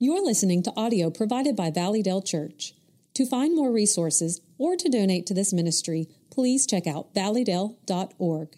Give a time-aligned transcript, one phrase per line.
[0.00, 2.72] You're listening to audio provided by Valleydale Church.
[3.14, 8.48] To find more resources or to donate to this ministry, please check out valleydale.org.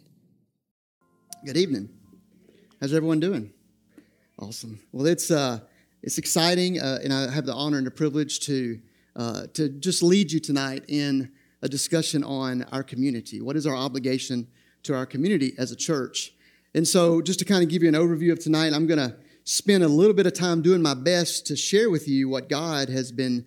[1.46, 1.88] Good evening.
[2.78, 3.54] How's everyone doing?
[4.38, 4.80] Awesome.
[4.92, 5.60] Well, it's uh,
[6.02, 8.78] it's exciting, uh, and I have the honor and the privilege to
[9.16, 11.32] uh, to just lead you tonight in
[11.62, 13.40] a discussion on our community.
[13.40, 14.46] What is our obligation
[14.82, 16.34] to our community as a church?
[16.74, 19.82] And so, just to kind of give you an overview of tonight, I'm to spend
[19.82, 23.10] a little bit of time doing my best to share with you what God has
[23.12, 23.46] been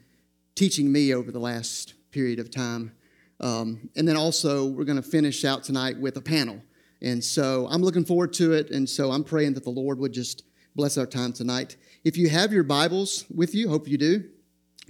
[0.56, 2.92] teaching me over the last period of time.
[3.40, 6.62] Um, and then also, we're going to finish out tonight with a panel.
[7.02, 8.72] And so I'm looking forward to it.
[8.72, 10.44] And so I'm praying that the Lord would just
[10.76, 11.76] bless our time tonight.
[12.04, 14.24] If you have your Bibles with you, hope you do,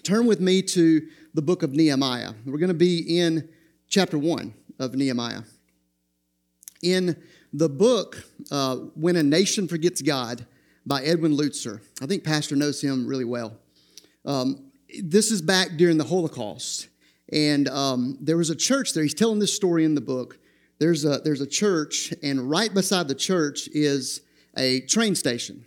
[0.04, 2.34] turn with me to the book of Nehemiah.
[2.46, 3.50] We're going to be in
[3.88, 5.42] chapter 1 of Nehemiah.
[6.82, 10.46] In the book, uh, When a Nation Forgets God,
[10.86, 11.82] by Erwin Lutzer.
[12.02, 13.58] I think Pastor knows him really well.
[14.26, 16.90] Um, this is back during the Holocaust.
[17.32, 19.04] And um, there was a church there.
[19.04, 20.38] He's telling this story in the book.
[20.80, 24.22] There's a, there's a church, and right beside the church is
[24.58, 25.66] a train station.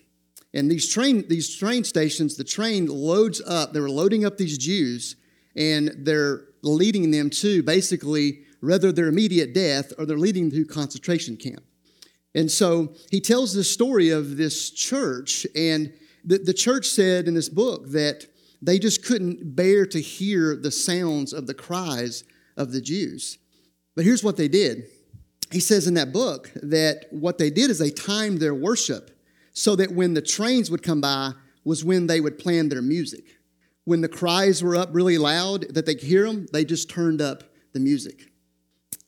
[0.52, 4.58] And these train, these train stations, the train loads up, they were loading up these
[4.58, 5.16] Jews,
[5.56, 10.64] and they're leading them to basically rather their immediate death or they're leading them to
[10.66, 11.62] concentration camp.
[12.36, 15.92] And so he tells the story of this church, and
[16.22, 18.26] the, the church said in this book that
[18.60, 22.24] they just couldn't bear to hear the sounds of the cries
[22.56, 23.38] of the Jews.
[23.94, 24.84] But here's what they did.
[25.50, 29.18] He says in that book that what they did is they timed their worship
[29.52, 31.32] so that when the trains would come by
[31.64, 33.24] was when they would plan their music.
[33.84, 37.22] When the cries were up really loud that they could hear them, they just turned
[37.22, 38.30] up the music.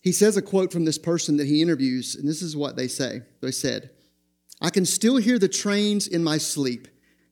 [0.08, 2.88] He says a quote from this person that he interviews, and this is what they
[2.88, 3.20] say.
[3.42, 3.90] They said,
[4.58, 6.88] I can still hear the trains in my sleep.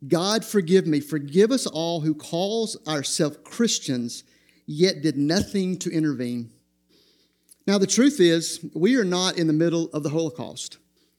[0.06, 4.24] God forgive me, forgive us all who calls ourselves Christians,
[4.66, 6.50] yet did nothing to intervene.
[7.66, 10.76] Now, the truth is, we are not in the middle of the Holocaust.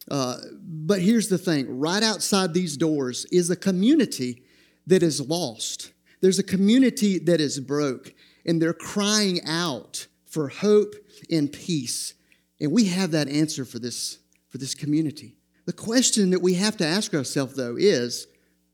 [0.08, 4.44] Uh, but here's the thing right outside these doors is a community
[4.86, 5.92] that is lost.
[6.20, 8.14] There's a community that is broke,
[8.46, 10.94] and they're crying out for hope
[11.30, 12.14] and peace.
[12.60, 14.18] And we have that answer for this,
[14.48, 15.36] for this community.
[15.66, 18.26] The question that we have to ask ourselves, though, is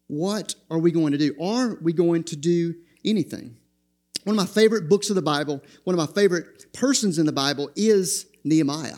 [0.06, 1.34] what are we going to do?
[1.40, 3.56] Are we going to do anything?
[4.24, 7.32] One of my favorite books of the Bible, one of my favorite persons in the
[7.32, 8.96] Bible is Nehemiah.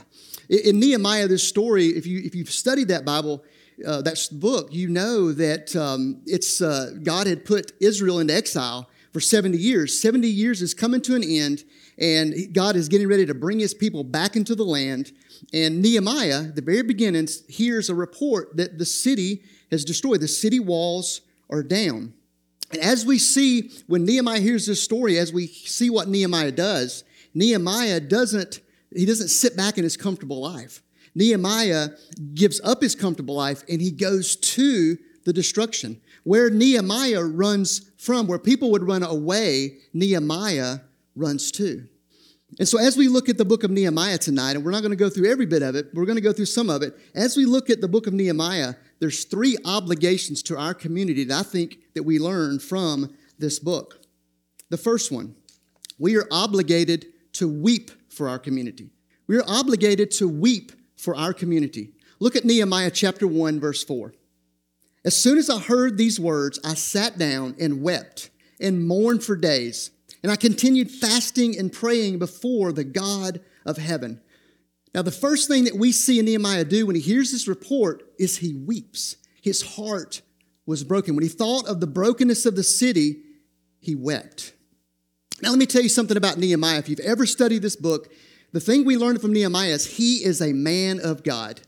[0.48, 3.42] In Nehemiah, this story, if, you, if you've studied that Bible,
[3.84, 8.88] uh, that book, you know that um, it's, uh, God had put Israel into exile
[9.12, 9.98] for 70 years.
[10.00, 11.64] 70 years is coming to an end,
[11.98, 15.12] and God is getting ready to bring his people back into the land.
[15.52, 20.20] And Nehemiah, the very beginning, hears a report that the city has destroyed.
[20.20, 22.12] The city walls are down.
[22.72, 27.04] And as we see, when Nehemiah hears this story, as we see what Nehemiah does,
[27.32, 28.60] Nehemiah doesn't,
[28.94, 30.82] he doesn't sit back in his comfortable life.
[31.14, 31.90] Nehemiah
[32.34, 36.00] gives up his comfortable life and he goes to the destruction.
[36.24, 40.80] Where Nehemiah runs from, where people would run away, Nehemiah
[41.16, 41.86] runs to.
[42.58, 44.92] And so, as we look at the book of Nehemiah tonight, and we're not going
[44.92, 46.96] to go through every bit of it, we're going to go through some of it.
[47.14, 51.40] As we look at the book of Nehemiah, there's three obligations to our community that
[51.40, 54.00] I think that we learn from this book.
[54.70, 55.34] The first one,
[55.98, 58.90] we are obligated to weep for our community.
[59.26, 61.92] We are obligated to weep for our community.
[62.20, 64.14] Look at Nehemiah chapter 1, verse 4.
[65.04, 69.36] As soon as I heard these words, I sat down and wept and mourned for
[69.36, 69.90] days.
[70.26, 74.20] And I continued fasting and praying before the God of heaven.
[74.92, 78.38] Now, the first thing that we see Nehemiah do when he hears this report is
[78.38, 79.18] he weeps.
[79.40, 80.22] His heart
[80.66, 81.14] was broken.
[81.14, 83.22] When he thought of the brokenness of the city,
[83.78, 84.52] he wept.
[85.42, 86.80] Now, let me tell you something about Nehemiah.
[86.80, 88.12] If you've ever studied this book,
[88.50, 91.60] the thing we learned from Nehemiah is he is a man of God.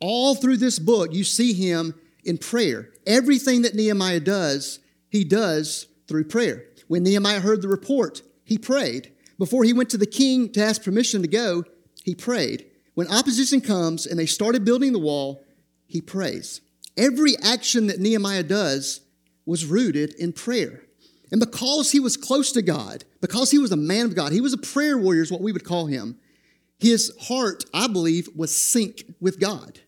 [0.00, 2.90] All through this book, you see him in prayer.
[3.06, 6.66] Everything that Nehemiah does, he does through prayer.
[6.92, 9.12] When Nehemiah heard the report, he prayed.
[9.38, 11.64] Before he went to the king to ask permission to go,
[12.04, 12.66] he prayed.
[12.92, 15.42] When opposition comes and they started building the wall,
[15.86, 16.60] he prays.
[16.98, 19.00] Every action that Nehemiah does
[19.46, 20.82] was rooted in prayer.
[21.30, 24.42] And because he was close to God, because he was a man of God, he
[24.42, 26.18] was a prayer warrior, is what we would call him,
[26.78, 29.80] his heart, I believe, was sync with God.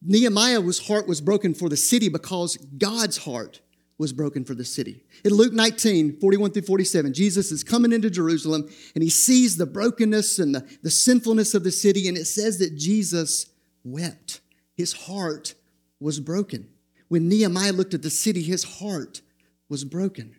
[0.00, 3.60] Nehemiah's heart was broken for the city because God's heart
[3.98, 5.04] was broken for the city.
[5.24, 9.66] In Luke 19, 41 through 47, Jesus is coming into Jerusalem and he sees the
[9.66, 13.46] brokenness and the, the sinfulness of the city, and it says that Jesus
[13.84, 14.40] wept.
[14.74, 15.54] His heart
[16.00, 16.68] was broken.
[17.08, 19.20] when Nehemiah looked at the city, his heart
[19.68, 20.34] was broken.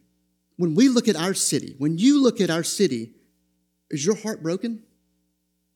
[0.58, 3.12] When we look at our city, when you look at our city,
[3.90, 4.84] is your heart broken?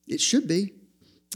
[0.06, 0.74] It should be.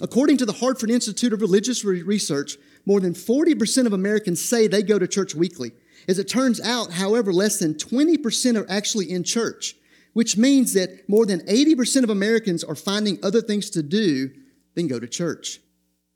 [0.00, 2.56] According to the Hartford Institute of Religious Research,
[2.86, 5.72] more than 40% of Americans say they go to church weekly.
[6.08, 9.76] As it turns out, however, less than 20% are actually in church,
[10.12, 14.30] which means that more than 80% of Americans are finding other things to do
[14.74, 15.60] than go to church.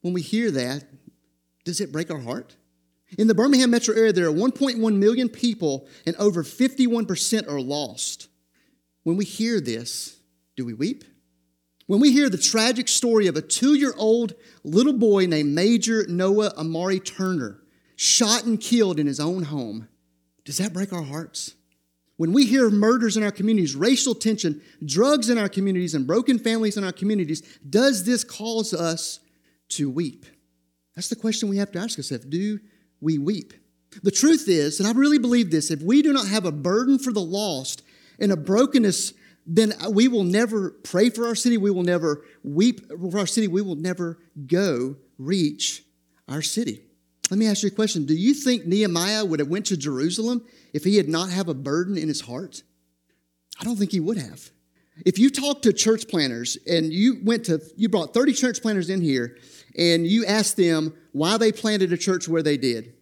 [0.01, 0.85] When we hear that,
[1.65, 2.57] does it break our heart?
[3.19, 8.29] In the Birmingham metro area, there are 1.1 million people, and over 51% are lost.
[9.05, 10.19] When we hear this,
[10.57, 11.05] do we weep?
[11.87, 14.35] When we hear the tragic story of a two year old
[14.65, 17.61] little boy named Major Noah Amari Turner
[17.97, 19.89] shot and killed in his own home,
[20.45, 21.55] does that break our hearts?
[22.17, 26.39] When we hear murders in our communities, racial tension, drugs in our communities, and broken
[26.39, 29.21] families in our communities, does this cause us
[29.71, 30.25] to weep?
[30.95, 32.25] That's the question we have to ask ourselves.
[32.25, 32.59] Do
[33.01, 33.53] we weep?
[34.03, 36.99] The truth is, and I really believe this, if we do not have a burden
[36.99, 37.83] for the lost
[38.19, 39.13] and a brokenness
[39.47, 41.57] then we will never pray for our city.
[41.57, 43.47] We will never weep for our city.
[43.47, 45.85] We will never go reach
[46.29, 46.83] our city.
[47.31, 48.07] Let me ask you a question.
[48.07, 51.55] Do you think Nehemiah would have went to Jerusalem if he had not have a
[51.55, 52.63] burden in his heart?
[53.59, 54.51] I don't think he would have.
[55.05, 58.89] If you talk to church planners and you went to you brought 30 church planners
[58.89, 59.37] in here
[59.77, 62.95] and you asked them why they planted a church where they did,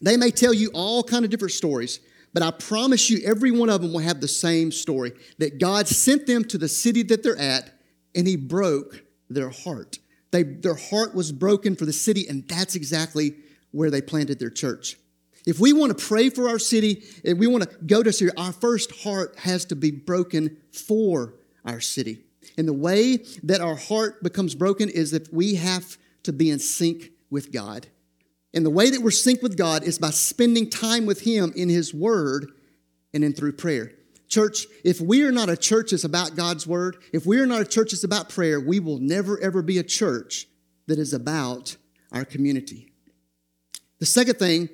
[0.00, 2.00] they may tell you all kind of different stories.
[2.32, 5.88] But I promise you, every one of them will have the same story that God
[5.88, 7.70] sent them to the city that they're at
[8.14, 9.98] and He broke their heart.
[10.32, 13.36] They, their heart was broken for the city, and that's exactly
[13.76, 14.96] where they planted their church.
[15.46, 18.32] If we want to pray for our city, if we want to go to Syria,
[18.36, 21.34] our first heart has to be broken for
[21.64, 22.24] our city.
[22.56, 26.58] And the way that our heart becomes broken is that we have to be in
[26.58, 27.86] sync with God.
[28.54, 31.68] And the way that we're synced with God is by spending time with Him in
[31.68, 32.50] His Word
[33.12, 33.92] and then through prayer.
[34.28, 37.60] Church, if we are not a church that's about God's Word, if we are not
[37.60, 40.48] a church that's about prayer, we will never ever be a church
[40.86, 41.76] that is about
[42.10, 42.92] our community.
[43.98, 44.68] The second thing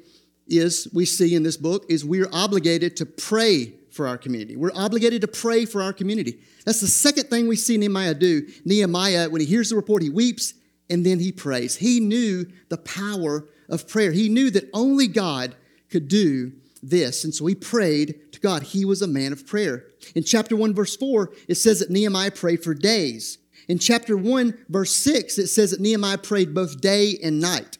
[0.46, 4.56] is we see in this book is we're obligated to pray for our community.
[4.56, 6.40] We're obligated to pray for our community.
[6.64, 8.46] That's the second thing we see Nehemiah do.
[8.64, 10.54] Nehemiah, when he hears the report, he weeps
[10.90, 11.76] and then he prays.
[11.76, 14.12] He knew the power of prayer.
[14.12, 15.54] He knew that only God
[15.90, 16.52] could do
[16.82, 17.24] this.
[17.24, 18.62] And so he prayed to God.
[18.62, 19.84] He was a man of prayer.
[20.14, 23.38] In chapter 1, verse 4, it says that Nehemiah prayed for days.
[23.68, 27.78] In chapter 1, verse 6, it says that Nehemiah prayed both day and night.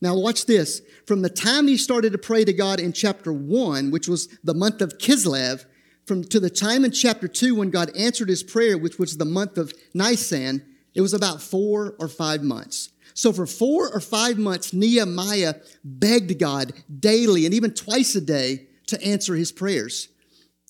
[0.00, 0.80] Now, watch this.
[1.06, 4.54] From the time he started to pray to God in chapter 1, which was the
[4.54, 5.66] month of Kislev,
[6.06, 9.24] from to the time in chapter 2 when God answered his prayer, which was the
[9.24, 10.64] month of Nisan,
[10.94, 12.90] it was about four or five months.
[13.14, 18.68] So for four or five months, Nehemiah begged God daily and even twice a day
[18.86, 20.08] to answer his prayers.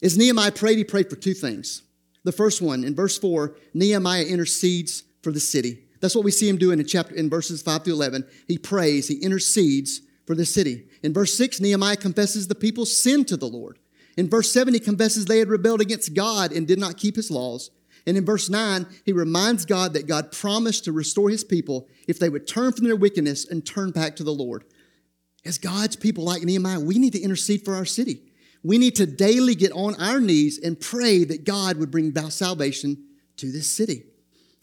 [0.03, 1.83] As Nehemiah prayed, he prayed for two things.
[2.25, 5.85] The first one, in verse 4, Nehemiah intercedes for the city.
[6.01, 8.27] That's what we see him doing in chapter in verses 5 through 11.
[8.49, 10.87] He prays, he intercedes for the city.
[11.03, 13.79] In verse 6, Nehemiah confesses the people's sin to the Lord.
[14.17, 17.31] In verse 7, he confesses they had rebelled against God and did not keep his
[17.31, 17.71] laws.
[18.07, 22.19] And in verse 9, he reminds God that God promised to restore his people if
[22.19, 24.65] they would turn from their wickedness and turn back to the Lord.
[25.45, 28.23] As God's people like Nehemiah, we need to intercede for our city.
[28.63, 33.07] We need to daily get on our knees and pray that God would bring salvation
[33.37, 34.05] to this city.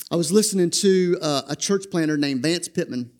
[0.10, 3.12] I was listening to uh, a church planter named Vance Pitman,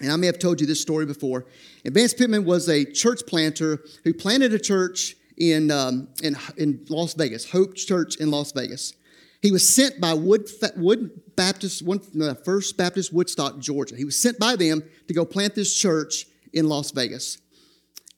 [0.00, 1.46] and I may have told you this story before.
[1.84, 6.84] And Vance Pitman was a church planter who planted a church in, um, in, in
[6.88, 8.94] Las Vegas, Hope Church in Las Vegas.
[9.42, 13.94] He was sent by Wood, Wood Baptist, one, the First Baptist Woodstock, Georgia.
[13.94, 17.38] He was sent by them to go plant this church in Las Vegas.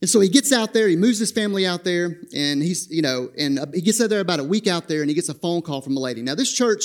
[0.00, 3.02] And so he gets out there, he moves his family out there, and he's, you
[3.02, 5.34] know, and he gets out there about a week out there, and he gets a
[5.34, 6.22] phone call from a lady.
[6.22, 6.84] Now, this church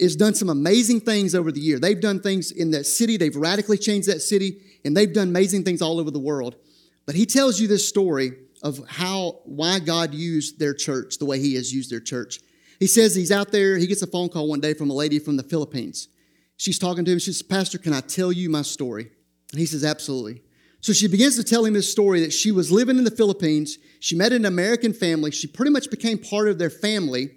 [0.00, 1.78] has done some amazing things over the year.
[1.78, 5.64] They've done things in that city, they've radically changed that city, and they've done amazing
[5.64, 6.56] things all over the world.
[7.06, 8.32] But he tells you this story
[8.62, 12.40] of how, why God used their church the way he has used their church.
[12.78, 13.76] He says he's out there.
[13.76, 16.08] He gets a phone call one day from a lady from the Philippines.
[16.56, 17.18] She's talking to him.
[17.18, 19.10] She says, Pastor, can I tell you my story?
[19.50, 20.42] And he says, Absolutely.
[20.80, 23.78] So she begins to tell him this story that she was living in the Philippines.
[24.00, 25.30] She met an American family.
[25.30, 27.30] She pretty much became part of their family.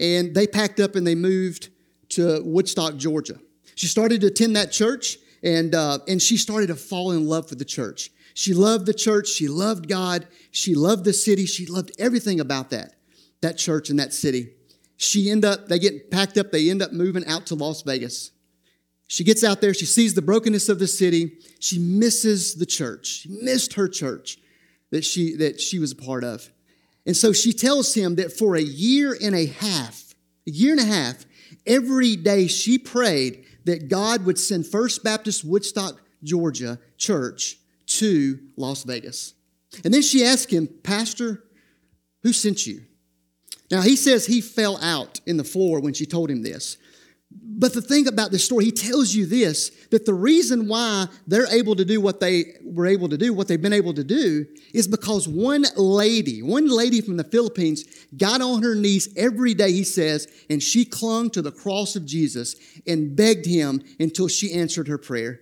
[0.00, 1.70] And they packed up and they moved
[2.10, 3.38] to Woodstock, Georgia.
[3.74, 7.50] She started to attend that church and, uh, and she started to fall in love
[7.50, 8.10] with the church.
[8.34, 9.28] She loved the church.
[9.28, 10.26] She loved God.
[10.50, 11.46] She loved the city.
[11.46, 12.94] She loved everything about that,
[13.40, 14.50] that church and that city
[14.98, 18.32] she end up, they get packed up, they end up moving out to Las Vegas.
[19.06, 23.06] She gets out there, she sees the brokenness of the city, she misses the church.
[23.06, 24.38] She missed her church
[24.90, 26.50] that she, that she was a part of.
[27.06, 30.14] And so she tells him that for a year and a half,
[30.46, 31.24] a year and a half,
[31.68, 38.82] every day she prayed that God would send First Baptist Woodstock, Georgia church to Las
[38.82, 39.34] Vegas.
[39.84, 41.44] And then she asked him, Pastor,
[42.22, 42.82] who sent you?
[43.70, 46.78] Now he says he fell out in the floor when she told him this.
[47.30, 51.52] But the thing about this story, he tells you this that the reason why they're
[51.52, 54.46] able to do what they were able to do, what they've been able to do,
[54.72, 57.84] is because one lady, one lady from the Philippines,
[58.16, 62.06] got on her knees every day, he says, and she clung to the cross of
[62.06, 62.54] Jesus
[62.86, 65.40] and begged him until she answered her prayer.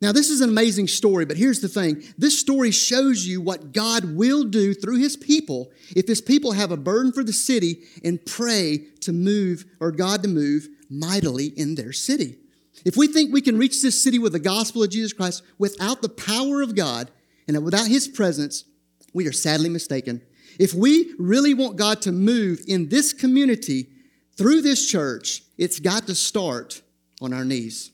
[0.00, 3.72] Now, this is an amazing story, but here's the thing this story shows you what
[3.72, 7.84] God will do through his people if his people have a burden for the city
[8.04, 12.38] and pray to move, or God to move mightily in their city.
[12.84, 16.02] If we think we can reach this city with the gospel of Jesus Christ without
[16.02, 17.10] the power of God
[17.46, 18.64] and without his presence,
[19.12, 20.22] we are sadly mistaken.
[20.58, 23.88] If we really want God to move in this community
[24.36, 26.82] through this church, it's got to start
[27.20, 27.90] on our knees.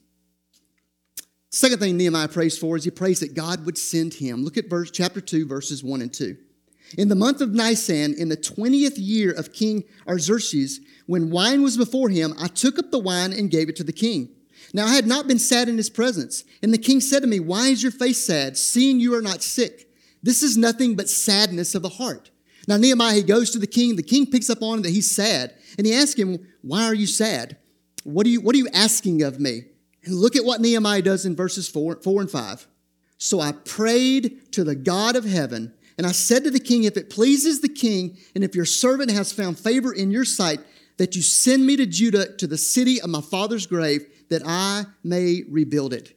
[1.50, 4.44] Second thing Nehemiah prays for is he prays that God would send him.
[4.44, 6.36] Look at verse chapter 2 verses 1 and 2.
[6.98, 10.80] In the month of Nisan, in the 20th year of King Artaxerxes,
[11.10, 13.92] when wine was before him, I took up the wine and gave it to the
[13.92, 14.28] king.
[14.72, 16.44] Now I had not been sad in his presence.
[16.62, 19.42] And the king said to me, Why is your face sad, seeing you are not
[19.42, 19.90] sick?
[20.22, 22.30] This is nothing but sadness of the heart.
[22.68, 23.96] Now Nehemiah, he goes to the king.
[23.96, 25.52] The king picks up on him that he's sad.
[25.76, 27.56] And he asks him, Why are you sad?
[28.04, 29.64] What are you, what are you asking of me?
[30.04, 32.68] And look at what Nehemiah does in verses four, four and five.
[33.18, 36.96] So I prayed to the God of heaven and I said to the king, If
[36.96, 40.60] it pleases the king, and if your servant has found favor in your sight,
[41.00, 44.84] that you send me to Judah to the city of my father's grave, that I
[45.02, 46.14] may rebuild it.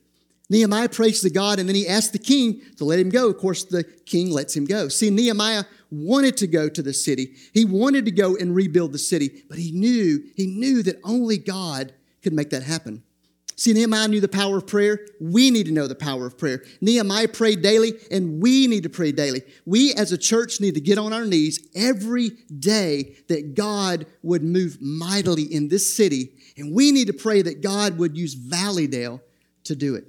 [0.50, 3.30] Nehemiah prays to God, and then he asks the king to let him go.
[3.30, 4.90] Of course, the king lets him go.
[4.90, 7.34] See, Nehemiah wanted to go to the city.
[7.54, 11.38] He wanted to go and rebuild the city, but he knew, he knew that only
[11.38, 13.04] God could make that happen.
[13.56, 15.00] See, Nehemiah knew the power of prayer.
[15.20, 16.64] We need to know the power of prayer.
[16.82, 19.44] Nehemiah prayed daily, and we need to pray daily.
[19.66, 24.44] We as a church need to get on our knees every day that God would
[24.44, 29.22] move mightily in this city, and we need to pray that God would use Valleydale
[29.66, 30.06] to do it.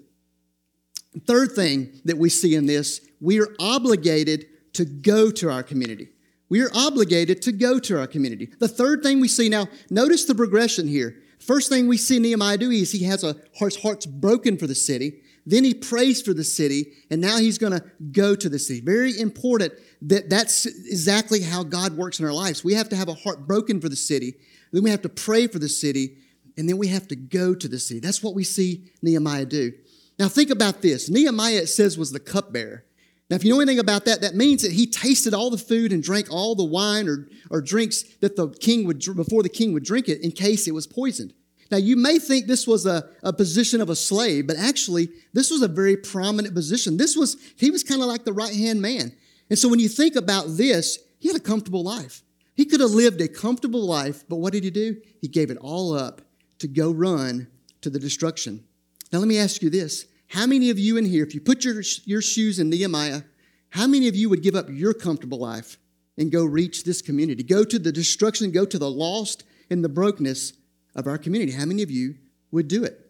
[1.26, 6.08] Third thing that we see in this, we are obligated to go to our community.
[6.48, 8.50] We are obligated to go to our community.
[8.58, 11.16] The third thing we see now, notice the progression here.
[11.46, 14.74] First thing we see Nehemiah do is he has a his heart's broken for the
[14.74, 15.20] city.
[15.46, 18.80] Then he prays for the city, and now he's going to go to the city.
[18.80, 22.64] Very important that that's exactly how God works in our lives.
[22.64, 24.36] We have to have a heart broken for the city.
[24.72, 26.16] Then we have to pray for the city,
[26.56, 28.00] and then we have to go to the city.
[28.00, 29.72] That's what we see Nehemiah do.
[30.18, 31.10] Now think about this.
[31.10, 32.84] Nehemiah, it says, was the cupbearer.
[33.30, 35.92] Now, if you know anything about that, that means that he tasted all the food
[35.92, 39.72] and drank all the wine or, or drinks that the king would, before the king
[39.72, 41.32] would drink it in case it was poisoned.
[41.70, 45.50] Now, you may think this was a, a position of a slave, but actually, this
[45.50, 46.98] was a very prominent position.
[46.98, 49.12] This was, he was kind of like the right hand man.
[49.48, 52.22] And so when you think about this, he had a comfortable life.
[52.54, 54.96] He could have lived a comfortable life, but what did he do?
[55.20, 56.20] He gave it all up
[56.58, 57.48] to go run
[57.80, 58.64] to the destruction.
[59.10, 61.64] Now, let me ask you this how many of you in here, if you put
[61.64, 63.22] your, your shoes in Nehemiah,
[63.70, 65.78] how many of you would give up your comfortable life
[66.16, 67.42] and go reach this community?
[67.42, 70.52] Go to the destruction, go to the lost and the brokenness
[70.94, 71.52] of our community.
[71.52, 72.16] How many of you
[72.50, 73.00] would do it?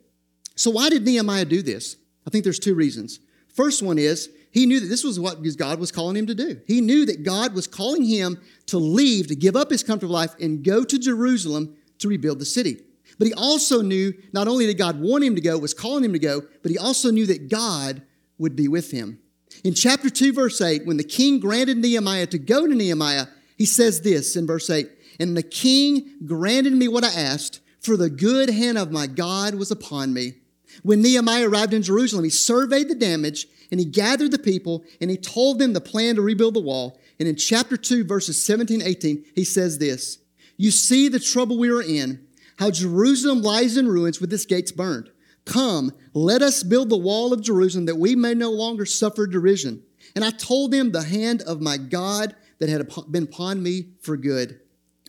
[0.57, 1.97] So, why did Nehemiah do this?
[2.27, 3.21] I think there's two reasons.
[3.49, 6.61] First one is he knew that this was what God was calling him to do.
[6.67, 10.35] He knew that God was calling him to leave, to give up his comfortable life,
[10.41, 12.83] and go to Jerusalem to rebuild the city.
[13.19, 16.13] But he also knew not only did God want him to go, was calling him
[16.13, 18.03] to go, but he also knew that God
[18.39, 19.19] would be with him.
[19.63, 23.67] In chapter 2, verse 8, when the king granted Nehemiah to go to Nehemiah, he
[23.67, 24.89] says this in verse 8
[25.21, 29.55] And the king granted me what I asked, for the good hand of my God
[29.55, 30.35] was upon me.
[30.83, 35.11] When Nehemiah arrived in Jerusalem, he surveyed the damage and he gathered the people and
[35.11, 36.99] he told them the plan to rebuild the wall.
[37.19, 40.19] And in chapter 2, verses 17 18, he says this
[40.57, 42.24] You see the trouble we are in
[42.59, 45.11] how Jerusalem lies in ruins with its gates burned.
[45.45, 49.83] Come, let us build the wall of Jerusalem that we may no longer suffer derision.
[50.15, 54.17] And I told them the hand of my God that had been upon me for
[54.17, 54.61] good.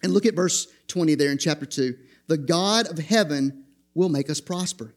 [0.03, 1.95] And look at verse 20 there in chapter 2.
[2.27, 4.93] The God of heaven will make us prosper.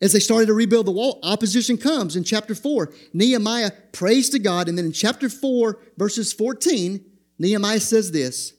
[0.00, 2.92] As they started to rebuild the wall, opposition comes in chapter 4.
[3.12, 4.68] Nehemiah prays to God.
[4.68, 7.04] And then in chapter 4, verses 14,
[7.38, 8.54] Nehemiah says this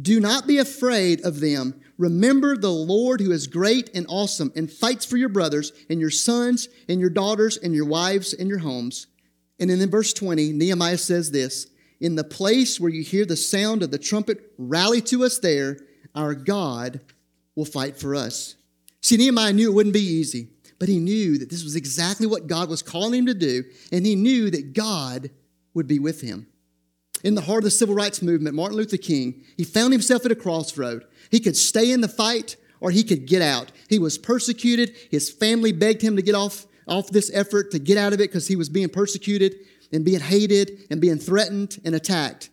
[0.00, 4.70] Do not be afraid of them Remember the Lord who is great and awesome and
[4.70, 8.58] fights for your brothers and your sons and your daughters and your wives and your
[8.58, 9.06] homes.
[9.58, 11.68] And then in verse 20, Nehemiah says this
[12.00, 15.78] In the place where you hear the sound of the trumpet, rally to us there.
[16.14, 17.00] Our God
[17.54, 18.56] will fight for us.
[19.02, 20.48] See, Nehemiah knew it wouldn't be easy,
[20.78, 24.04] but he knew that this was exactly what God was calling him to do, and
[24.04, 25.30] he knew that God
[25.74, 26.46] would be with him.
[27.22, 30.32] In the heart of the civil rights movement, Martin Luther King, he found himself at
[30.32, 31.04] a crossroad.
[31.36, 33.70] He could stay in the fight or he could get out.
[33.90, 34.96] He was persecuted.
[35.10, 38.30] His family begged him to get off, off this effort, to get out of it
[38.30, 39.54] because he was being persecuted
[39.92, 42.48] and being hated and being threatened and attacked.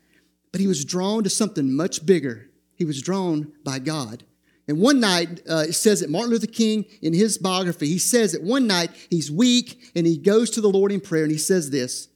[0.51, 2.49] But he was drawn to something much bigger.
[2.75, 4.25] He was drawn by God.
[4.67, 8.33] And one night, uh, it says that Martin Luther King, in his biography, he says
[8.33, 11.37] that one night he's weak and he goes to the Lord in prayer and he
[11.37, 12.09] says this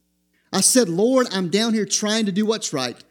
[0.52, 3.02] I said, Lord, I'm down here trying to do what's right,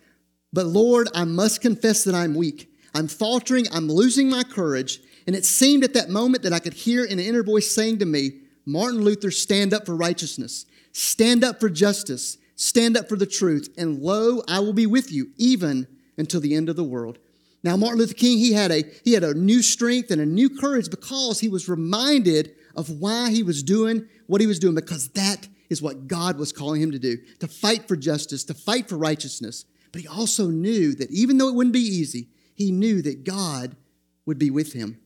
[0.53, 2.71] but Lord, I must confess that I'm weak.
[2.97, 4.99] I'm faltering, I'm losing my courage.
[5.27, 8.05] And it seemed at that moment that I could hear an inner voice saying to
[8.05, 13.27] me, Martin Luther, stand up for righteousness, stand up for justice, stand up for the
[13.27, 15.85] truth, and lo, I will be with you even
[16.17, 17.19] until the end of the world.
[17.63, 20.49] Now, Martin Luther King, he had a, he had a new strength and a new
[20.49, 25.09] courage because he was reminded of why he was doing what he was doing, because
[25.09, 28.89] that is what God was calling him to do to fight for justice, to fight
[28.89, 29.65] for righteousness.
[29.91, 33.77] But he also knew that even though it wouldn't be easy, he knew that God
[34.25, 34.99] would be with him.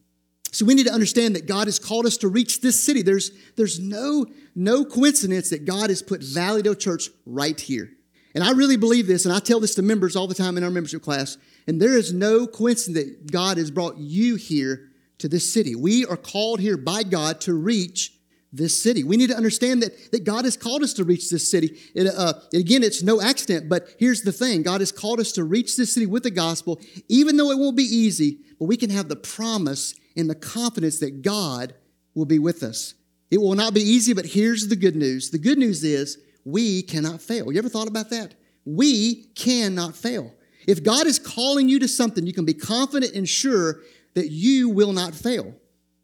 [0.54, 3.02] So we need to understand that God has called us to reach this city.
[3.02, 7.90] There's, there's no, no coincidence that God has put Valleydale Church right here.
[8.34, 10.64] And I really believe this, and I tell this to members all the time in
[10.64, 11.38] our membership class.
[11.68, 15.76] And there is no coincidence that God has brought you here to this city.
[15.76, 18.14] We are called here by God to reach
[18.54, 19.04] this city.
[19.04, 21.80] We need to understand that, that God has called us to reach this city.
[21.96, 25.44] It, uh, again, it's no accident, but here's the thing God has called us to
[25.44, 28.90] reach this city with the gospel, even though it won't be easy, but we can
[28.90, 31.74] have the promise and the confidence that God
[32.14, 32.96] will be with us.
[33.30, 36.82] It will not be easy, but here's the good news the good news is we
[36.82, 37.52] cannot fail.
[37.52, 38.36] You ever thought about that?
[38.66, 40.34] We cannot fail.
[40.68, 43.82] If God is calling you to something, you can be confident and sure
[44.14, 45.56] that you will not fail.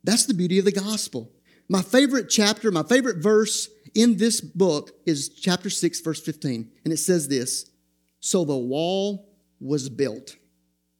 [0.03, 1.31] That's the beauty of the gospel.
[1.69, 6.71] My favorite chapter, my favorite verse in this book is chapter 6, verse 15.
[6.83, 7.69] And it says this
[8.19, 10.37] So the wall was built.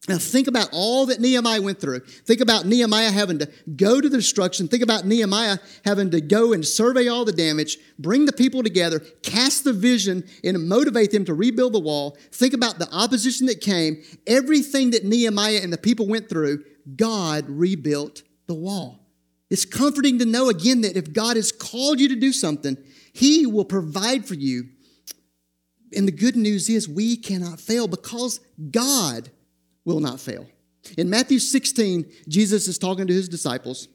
[0.07, 1.99] Now, think about all that Nehemiah went through.
[1.99, 4.69] Think about Nehemiah having to go to the destruction.
[4.69, 9.01] Think about Nehemiah having to go and survey all the damage, bring the people together,
[9.21, 12.17] cast the vision, and motivate them to rebuild the wall.
[12.31, 14.01] Think about the opposition that came.
[14.25, 16.63] Everything that Nehemiah and the people went through,
[16.95, 19.06] God rebuilt the wall.
[19.49, 22.77] It's comforting to know again that if God has called you to do something,
[23.13, 24.69] He will provide for you.
[25.95, 29.29] And the good news is we cannot fail because God
[29.85, 30.45] will not fail.
[30.97, 33.87] In Matthew 16, Jesus is talking to his disciples,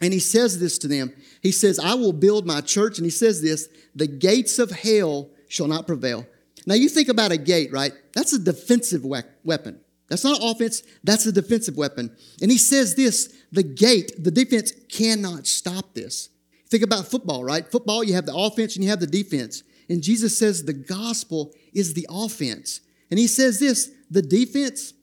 [0.00, 1.12] and he says this to them.
[1.42, 5.30] He says, I will build my church, and he says this the gates of hell
[5.48, 6.26] shall not prevail.
[6.66, 7.92] Now, you think about a gate, right?
[8.12, 9.80] That's a defensive weapon.
[10.08, 12.14] That's not offense, that's a defensive weapon.
[12.42, 16.28] And he says this the gate, the defense cannot stop this.
[16.68, 17.66] Think about football, right?
[17.70, 19.64] Football, you have the offense and you have the defense.
[19.88, 22.80] And Jesus says the gospel is the offense.
[23.10, 24.94] And he says this the defense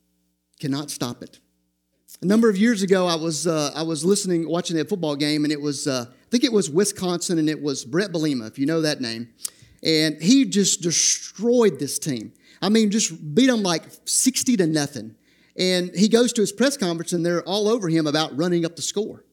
[0.60, 1.40] cannot stop it.
[2.22, 5.44] A number of years ago, I was, uh, I was listening, watching a football game,
[5.44, 8.58] and it was, uh, I think it was Wisconsin, and it was Bret Bielema, if
[8.58, 9.30] you know that name.
[9.84, 12.34] And he just destroyed this team.
[12.60, 15.16] I mean, just beat them like 60 to nothing.
[15.58, 18.76] And he goes to his press conference and they're all over him about running up
[18.76, 19.26] the score.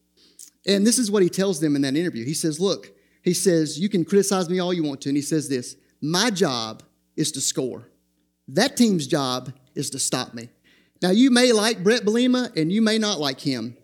[0.66, 2.24] And this is what he tells them in that interview.
[2.24, 5.10] He says, Look, he says, you can criticize me all you want to.
[5.10, 6.82] And he says this My job
[7.16, 7.88] is to score.
[8.48, 10.50] That team's job is to stop me.
[11.02, 13.76] Now, you may like Bret Bielema and you may not like him,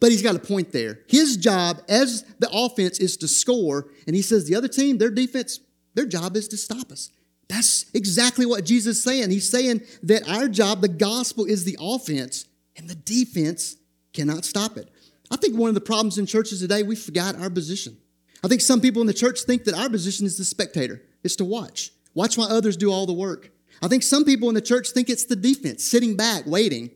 [0.00, 1.00] but he's got a point there.
[1.08, 3.88] His job as the offense is to score.
[4.06, 5.60] And he says, The other team, their defense,
[5.94, 7.10] their job is to stop us.
[7.48, 9.30] That's exactly what Jesus is saying.
[9.30, 13.76] He's saying that our job, the gospel, is the offense, and the defense
[14.12, 14.88] cannot stop it.
[15.30, 17.96] I think one of the problems in churches today, we forgot our position.
[18.42, 21.36] I think some people in the church think that our position is the spectator, it's
[21.36, 21.92] to watch.
[22.14, 23.50] Watch while others do all the work.
[23.82, 26.90] I think some people in the church think it's the defense, sitting back, waiting.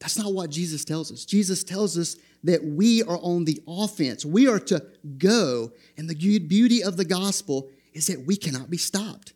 [0.00, 1.24] That's not what Jesus tells us.
[1.24, 4.24] Jesus tells us that we are on the offense.
[4.24, 4.84] We are to
[5.16, 9.32] go, and the beauty of the gospel is that we cannot be stopped.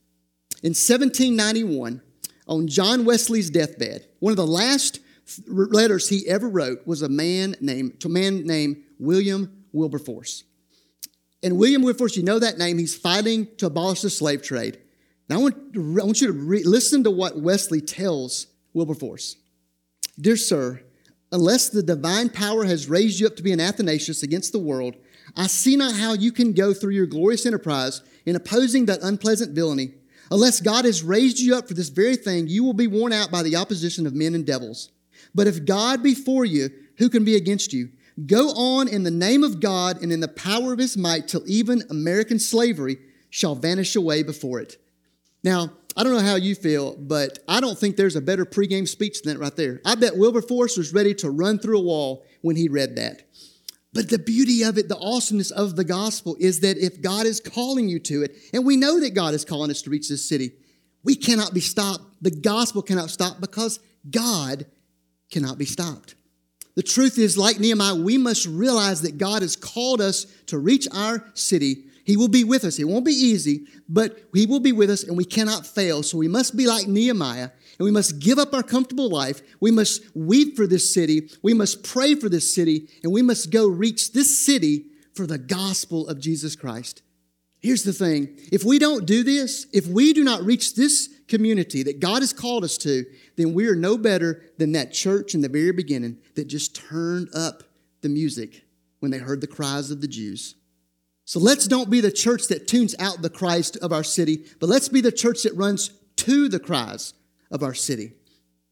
[0.62, 2.00] In 1791,
[2.46, 5.00] on John Wesley's deathbed, one of the last
[5.46, 10.44] letters he ever wrote was a man named, to a man named William Wilberforce.
[11.42, 14.78] And William Wilberforce, you know that name, he's fighting to abolish the slave trade.
[15.28, 19.36] And I want, I want you to re- listen to what Wesley tells Wilberforce.
[20.20, 20.82] Dear sir,
[21.32, 24.94] unless the divine power has raised you up to be an Athanasius against the world,
[25.36, 29.54] I see not how you can go through your glorious enterprise in opposing that unpleasant
[29.54, 29.94] villainy.
[30.30, 33.30] Unless God has raised you up for this very thing, you will be worn out
[33.30, 34.90] by the opposition of men and devils.
[35.34, 37.90] But if God be for you, who can be against you?
[38.26, 41.42] Go on in the name of God and in the power of his might till
[41.46, 42.98] even American slavery
[43.30, 44.76] shall vanish away before it.
[45.42, 48.88] Now, I don't know how you feel, but I don't think there's a better pregame
[48.88, 49.80] speech than that right there.
[49.84, 53.22] I bet Wilberforce was ready to run through a wall when he read that.
[53.92, 57.40] But the beauty of it, the awesomeness of the gospel is that if God is
[57.40, 60.26] calling you to it, and we know that God is calling us to reach this
[60.26, 60.52] city,
[61.04, 62.04] we cannot be stopped.
[62.22, 64.66] The gospel cannot stop because God
[65.30, 66.14] cannot be stopped.
[66.74, 70.88] The truth is, like Nehemiah, we must realize that God has called us to reach
[70.94, 72.78] our city he will be with us.
[72.78, 76.02] It won't be easy, but He will be with us and we cannot fail.
[76.02, 79.40] So we must be like Nehemiah and we must give up our comfortable life.
[79.60, 81.30] We must weep for this city.
[81.42, 85.38] We must pray for this city and we must go reach this city for the
[85.38, 87.02] gospel of Jesus Christ.
[87.60, 91.82] Here's the thing if we don't do this, if we do not reach this community
[91.84, 93.04] that God has called us to,
[93.36, 97.28] then we are no better than that church in the very beginning that just turned
[97.34, 97.62] up
[98.02, 98.64] the music
[98.98, 100.56] when they heard the cries of the Jews.
[101.24, 104.68] So let's don't be the church that tunes out the Christ of our city, but
[104.68, 107.14] let's be the church that runs to the cries
[107.52, 108.12] of our city.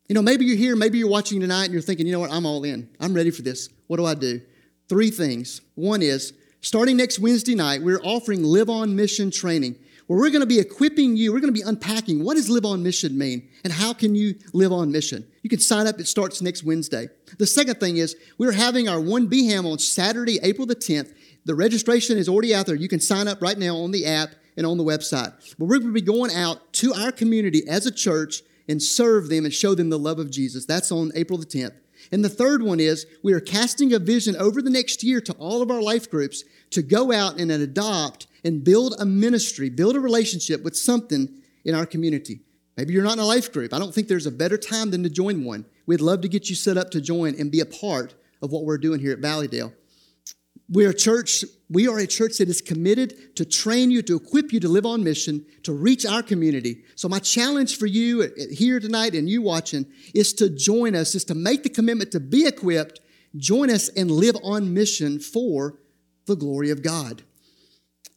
[0.09, 2.33] You know, maybe you're here, maybe you're watching tonight and you're thinking, you know what,
[2.33, 2.89] I'm all in.
[2.99, 3.69] I'm ready for this.
[3.87, 4.41] What do I do?
[4.89, 5.61] Three things.
[5.77, 9.77] One is, starting next Wednesday night, we're offering Live on Mission training,
[10.09, 12.65] where we're going to be equipping you, we're going to be unpacking what does Live
[12.65, 15.25] on Mission mean and how can you live on mission.
[15.43, 17.09] You can sign up, it starts next Wednesday.
[17.39, 21.15] The second thing is, we're having our 1B Ham on Saturday, April the 10th.
[21.45, 22.75] The registration is already out there.
[22.75, 25.33] You can sign up right now on the app and on the website.
[25.57, 29.29] But we're going to be going out to our community as a church and serve
[29.29, 30.65] them and show them the love of Jesus.
[30.65, 31.75] That's on April the 10th.
[32.13, 35.33] And the third one is we are casting a vision over the next year to
[35.35, 39.97] all of our life groups to go out and adopt and build a ministry, build
[39.97, 41.29] a relationship with something
[41.65, 42.41] in our community.
[42.77, 43.75] Maybe you're not in a life group.
[43.75, 45.67] I don't think there's a better time than to join one.
[45.85, 48.65] We'd love to get you set up to join and be a part of what
[48.65, 49.73] we're doing here at Valleydale.
[50.73, 54.17] We are a church, we are a church that is committed to train you, to
[54.17, 56.85] equip you to live on mission, to reach our community.
[56.95, 61.25] So my challenge for you here tonight and you watching is to join us, is
[61.25, 63.01] to make the commitment to be equipped,
[63.37, 65.81] join us and live on mission for
[66.27, 67.23] the glory of God.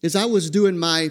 [0.04, 1.10] As I was doing my,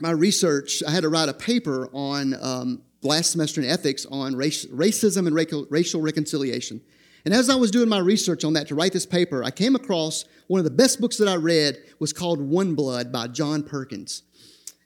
[0.00, 4.34] my research, I had to write a paper on um, last semester in ethics on
[4.34, 5.36] race, racism and
[5.70, 6.80] racial reconciliation.
[7.24, 9.74] And as I was doing my research on that to write this paper, I came
[9.74, 13.62] across one of the best books that I read was called One Blood by John
[13.62, 14.22] Perkins.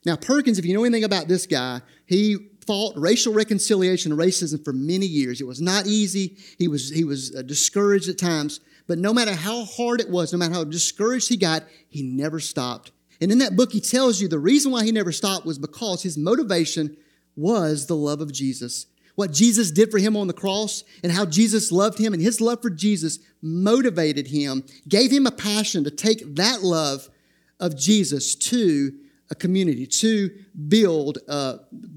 [0.07, 4.63] Now, Perkins, if you know anything about this guy, he fought racial reconciliation and racism
[4.63, 5.41] for many years.
[5.41, 6.37] It was not easy.
[6.59, 8.61] He was, he was uh, discouraged at times.
[8.87, 12.39] But no matter how hard it was, no matter how discouraged he got, he never
[12.39, 12.93] stopped.
[13.21, 16.03] And in that book, he tells you the reason why he never stopped was because
[16.03, 16.97] his motivation
[17.35, 18.87] was the love of Jesus
[19.19, 22.41] what Jesus did for him on the cross and how Jesus loved him and his
[22.41, 27.11] love for Jesus motivated him, gave him a passion to take that love
[27.59, 28.93] of Jesus to
[29.29, 30.31] a community, to
[30.69, 31.19] build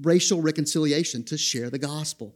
[0.00, 2.34] racial reconciliation, to share the gospel.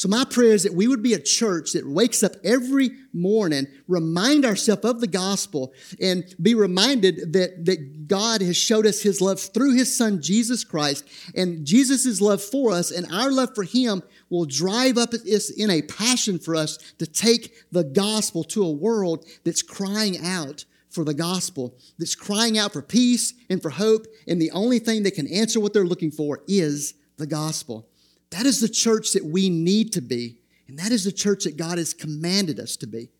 [0.00, 3.66] So, my prayer is that we would be a church that wakes up every morning,
[3.86, 9.20] remind ourselves of the gospel, and be reminded that, that God has showed us his
[9.20, 13.64] love through his son, Jesus Christ, and Jesus' love for us and our love for
[13.64, 18.64] him will drive up us in a passion for us to take the gospel to
[18.64, 23.70] a world that's crying out for the gospel, that's crying out for peace and for
[23.70, 27.88] hope, and the only thing that can answer what they're looking for is the gospel.
[28.30, 31.56] That is the church that we need to be, and that is the church that
[31.56, 33.10] God has commanded us to be.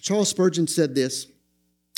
[0.00, 1.26] Charles Spurgeon said this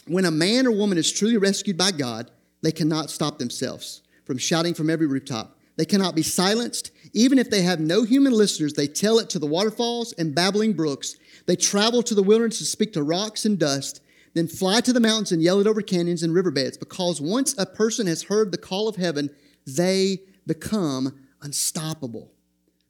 [0.06, 2.30] When a man or woman is truly rescued by God,
[2.62, 5.58] they cannot stop themselves from shouting from every rooftop.
[5.76, 6.90] They cannot be silenced.
[7.12, 10.74] Even if they have no human listeners, they tell it to the waterfalls and babbling
[10.74, 11.16] brooks.
[11.46, 14.00] They travel to the wilderness to speak to rocks and dust,
[14.35, 16.76] then fly to the mountains and yell it over canyons and riverbeds.
[16.76, 19.30] Because once a person has heard the call of heaven,
[19.66, 22.33] they become unstoppable.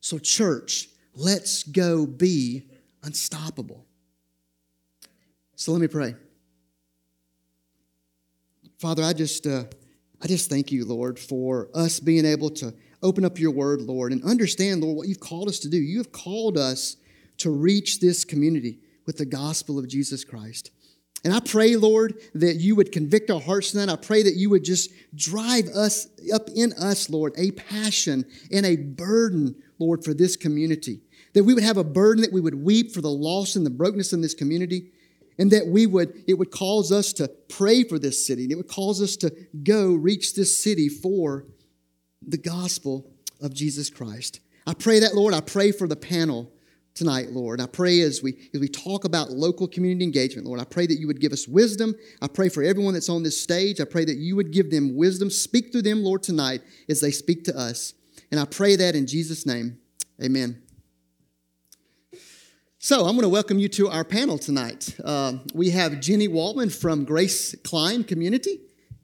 [0.00, 2.64] So, church, let's go be
[3.02, 3.86] unstoppable.
[5.54, 6.14] So, let me pray.
[8.78, 9.64] Father, I just, uh,
[10.22, 14.12] I just thank you, Lord, for us being able to open up your word, Lord,
[14.12, 15.78] and understand, Lord, what you've called us to do.
[15.78, 16.96] You have called us
[17.38, 20.70] to reach this community with the gospel of Jesus Christ.
[21.24, 23.92] And I pray, Lord, that you would convict our hearts tonight.
[23.92, 28.64] I pray that you would just drive us up in us, Lord, a passion and
[28.64, 31.00] a burden, Lord, for this community.
[31.34, 33.70] That we would have a burden that we would weep for the loss and the
[33.70, 34.92] brokenness in this community.
[35.40, 38.42] And that we would, it would cause us to pray for this city.
[38.42, 41.46] And it would cause us to go reach this city for
[42.20, 44.40] the gospel of Jesus Christ.
[44.66, 45.32] I pray that, Lord.
[45.32, 46.52] I pray for the panel
[46.94, 47.60] tonight, Lord.
[47.60, 51.00] I pray as we as we talk about local community engagement, Lord, I pray that
[51.00, 51.94] you would give us wisdom.
[52.20, 53.80] I pray for everyone that's on this stage.
[53.80, 55.30] I pray that you would give them wisdom.
[55.30, 57.94] Speak through them, Lord, tonight as they speak to us.
[58.30, 59.78] And I pray that in Jesus' name.
[60.22, 60.60] Amen.
[62.82, 64.96] So, I'm going to welcome you to our panel tonight.
[65.04, 68.58] Uh, we have Jenny Waltman from Grace Klein Community.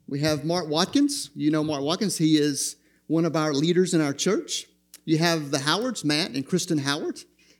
[0.07, 1.29] We have Mark Watkins.
[1.35, 4.65] You know Mark Watkins, he is one of our leaders in our church.
[5.05, 7.19] You have the Howards, Matt and Kristen Howard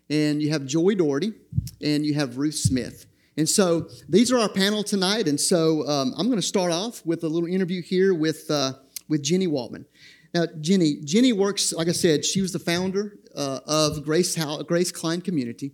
[0.10, 1.34] and you have Joy Doherty,
[1.82, 3.06] and you have Ruth Smith.
[3.38, 5.28] And so these are our panel tonight.
[5.28, 8.74] And so um, I'm going to start off with a little interview here with, uh,
[9.08, 9.86] with Jenny Waltman.
[10.34, 14.62] Now, Jenny, Jenny works, like I said, she was the founder uh, of Grace, How-
[14.64, 15.74] Grace Klein Community.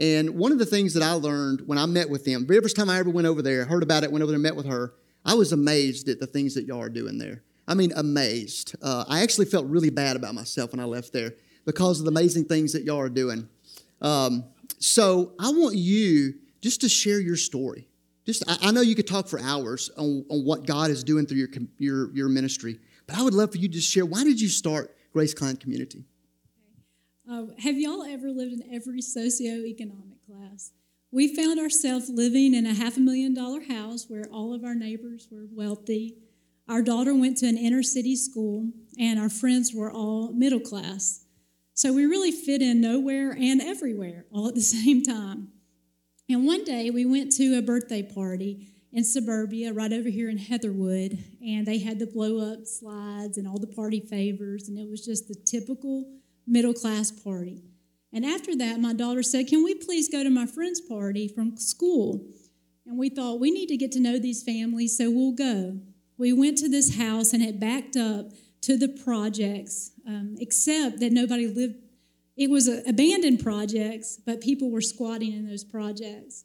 [0.00, 2.74] And one of the things that I learned when I met with them, very first
[2.74, 4.94] time I ever went over there, heard about it, went over there met with her,
[5.26, 7.42] I was amazed at the things that y'all are doing there.
[7.68, 8.74] I mean, amazed.
[8.82, 11.34] Uh, I actually felt really bad about myself when I left there
[11.66, 13.46] because of the amazing things that y'all are doing.
[14.00, 14.44] Um,
[14.78, 17.86] so I want you just to share your story.
[18.24, 21.26] Just I, I know you could talk for hours on, on what God is doing
[21.26, 24.40] through your, your, your ministry, but I would love for you to share why did
[24.40, 26.04] you start Grace Klein Community?
[27.30, 30.72] Uh, have y'all ever lived in every socioeconomic class?
[31.12, 34.74] We found ourselves living in a half a million dollar house where all of our
[34.74, 36.16] neighbors were wealthy.
[36.68, 41.24] Our daughter went to an inner city school, and our friends were all middle class.
[41.72, 45.52] So we really fit in nowhere and everywhere all at the same time.
[46.28, 50.38] And one day we went to a birthday party in suburbia right over here in
[50.38, 54.90] Heatherwood, and they had the blow up slides and all the party favors, and it
[54.90, 57.62] was just the typical middle class party.
[58.12, 61.56] And after that, my daughter said, Can we please go to my friend's party from
[61.56, 62.26] school?
[62.86, 65.78] And we thought, we need to get to know these families, so we'll go.
[66.18, 71.12] We went to this house, and it backed up to the projects, um, except that
[71.12, 71.76] nobody lived.
[72.36, 76.44] It was a, abandoned projects, but people were squatting in those projects.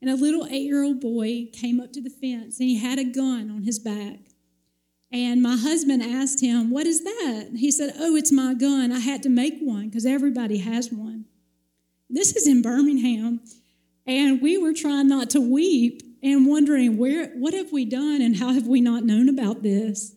[0.00, 2.98] And a little eight year old boy came up to the fence and he had
[2.98, 4.18] a gun on his back.
[5.12, 7.50] And my husband asked him, What is that?
[7.56, 8.92] He said, Oh, it's my gun.
[8.92, 11.26] I had to make one because everybody has one.
[12.10, 13.40] This is in Birmingham.
[14.06, 18.36] And we were trying not to weep and wondering, where, what have we done and
[18.36, 20.14] how have we not known about this?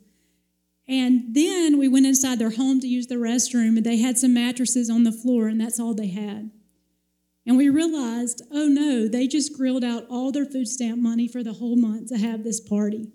[0.88, 4.34] And then we went inside their home to use the restroom, and they had some
[4.34, 6.49] mattresses on the floor, and that's all they had.
[7.45, 11.43] And we realized, oh no, they just grilled out all their food stamp money for
[11.43, 13.12] the whole month to have this party.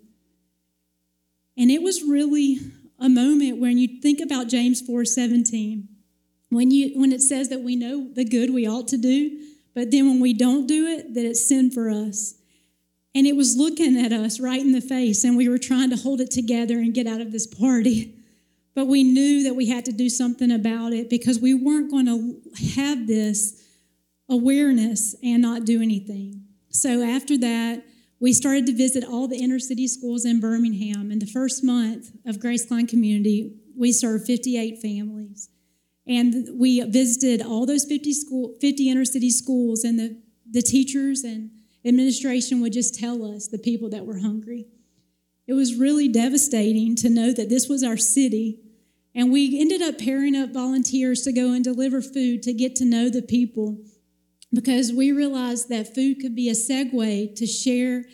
[1.57, 2.59] And it was really
[2.99, 5.88] a moment when you think about James 4:17,
[6.51, 9.40] when you when it says that we know the good we ought to do,
[9.75, 12.35] but then when we don't do it, that it's sin for us.
[13.14, 15.97] And it was looking at us right in the face, and we were trying to
[15.97, 18.14] hold it together and get out of this party.
[18.75, 22.07] But we knew that we had to do something about it because we weren't going
[22.07, 22.40] to
[22.75, 23.62] have this
[24.29, 26.43] awareness and not do anything.
[26.71, 27.85] So after that,
[28.25, 31.11] we started to visit all the inner city schools in Birmingham.
[31.11, 35.51] In the first month of Grace Klein Community, we served 58 families.
[36.07, 41.23] And we visited all those 50, school, 50 inner city schools, and the, the teachers
[41.23, 41.51] and
[41.85, 44.69] administration would just tell us the people that were hungry.
[45.47, 48.59] It was really devastating to know that this was our city.
[49.15, 52.87] And we ended up pairing up volunteers to go and deliver food to get to
[52.87, 53.85] know the people
[54.55, 58.05] because we realized that food could be a segue to share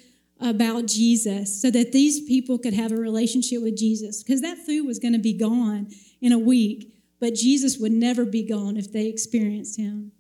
[0.41, 4.87] about Jesus so that these people could have a relationship with Jesus because that food
[4.87, 5.89] was going to be gone
[6.21, 10.13] in a week, but Jesus would never be gone if they experienced him.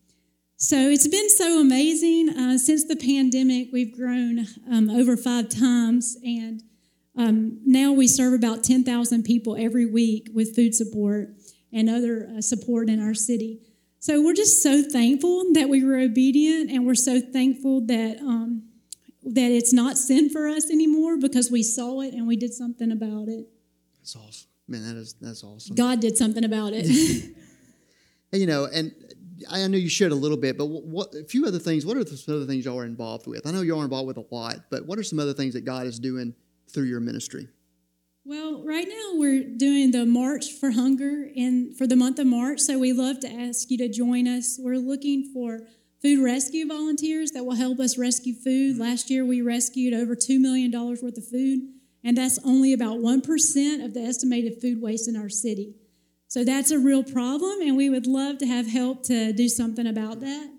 [0.57, 2.29] So it's been so amazing.
[2.31, 6.63] Uh, since the pandemic, we've grown um, over five times, and
[7.17, 11.31] um, now we serve about 10,000 people every week with food support
[11.73, 13.61] and other uh, support in our city.
[14.01, 18.63] So we're just so thankful that we were obedient, and we're so thankful that um,
[19.23, 22.91] that it's not sin for us anymore because we saw it and we did something
[22.93, 23.47] about it.
[23.99, 24.83] That's awesome, man.
[24.89, 25.77] That is that's awesome.
[25.77, 26.87] God did something about it.
[28.33, 28.95] you know, and
[29.51, 31.85] I know you shared a little bit, but what, a few other things.
[31.85, 33.47] What are some other things y'all are involved with?
[33.47, 35.67] I know y'all are involved with a lot, but what are some other things that
[35.67, 36.35] God is doing
[36.71, 37.49] through your ministry?
[38.31, 42.61] Well, right now we're doing the March for Hunger in for the month of March,
[42.61, 44.57] so we love to ask you to join us.
[44.57, 45.63] We're looking for
[46.01, 48.75] food rescue volunteers that will help us rescue food.
[48.75, 48.83] Mm-hmm.
[48.83, 51.73] Last year, we rescued over $2 million worth of food,
[52.05, 55.75] and that's only about 1% of the estimated food waste in our city.
[56.29, 59.89] So that's a real problem, and we would love to have help to do something
[59.89, 60.53] about that.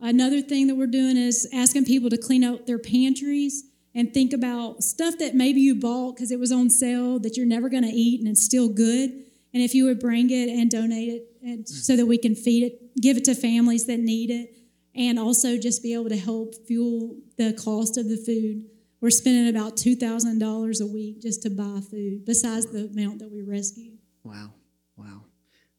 [0.00, 4.32] Another thing that we're doing is asking people to clean out their pantries and think
[4.32, 7.82] about stuff that maybe you bought because it was on sale that you're never going
[7.82, 9.10] to eat and it's still good.
[9.52, 12.64] And if you would bring it and donate it and so that we can feed
[12.64, 14.54] it, give it to families that need it,
[14.94, 18.64] and also just be able to help fuel the cost of the food.
[19.00, 23.42] We're spending about $2,000 a week just to buy food, besides the amount that we
[23.42, 23.92] rescue.
[24.24, 24.52] Wow.
[24.96, 25.22] Wow.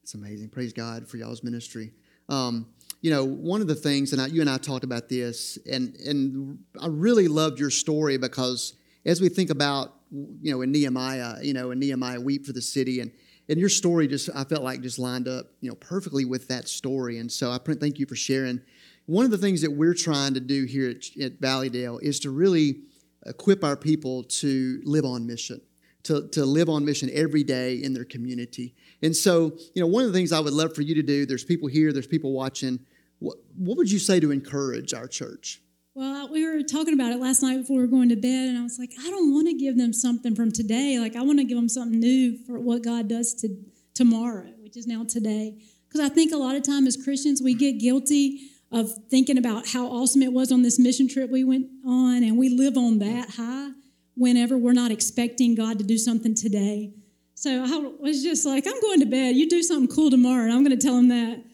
[0.02, 0.48] It's amazing.
[0.48, 1.92] Praise God for y'all's ministry.
[2.28, 2.66] Um,
[3.02, 5.96] you know, one of the things, and I, you and I talked about this, and
[5.96, 11.42] and I really loved your story because as we think about, you know, in Nehemiah,
[11.42, 13.10] you know, in Nehemiah weep for the city, and
[13.48, 16.68] and your story just I felt like just lined up, you know, perfectly with that
[16.68, 18.60] story, and so I thank you for sharing.
[19.06, 22.30] One of the things that we're trying to do here at, at Valleydale is to
[22.30, 22.82] really
[23.26, 25.60] equip our people to live on mission,
[26.04, 28.76] to, to live on mission every day in their community.
[29.02, 31.26] And so, you know, one of the things I would love for you to do,
[31.26, 32.78] there's people here, there's people watching.
[33.22, 35.60] What, what would you say to encourage our church?
[35.94, 38.58] Well, we were talking about it last night before we were going to bed, and
[38.58, 40.98] I was like, I don't want to give them something from today.
[40.98, 43.48] Like, I want to give them something new for what God does to
[43.94, 45.62] tomorrow, which is now today.
[45.86, 48.40] Because I think a lot of time as Christians, we get guilty
[48.72, 52.38] of thinking about how awesome it was on this mission trip we went on, and
[52.38, 53.70] we live on that high
[54.16, 56.94] whenever we're not expecting God to do something today.
[57.34, 59.36] So I was just like, I'm going to bed.
[59.36, 61.44] You do something cool tomorrow, and I'm going to tell him that.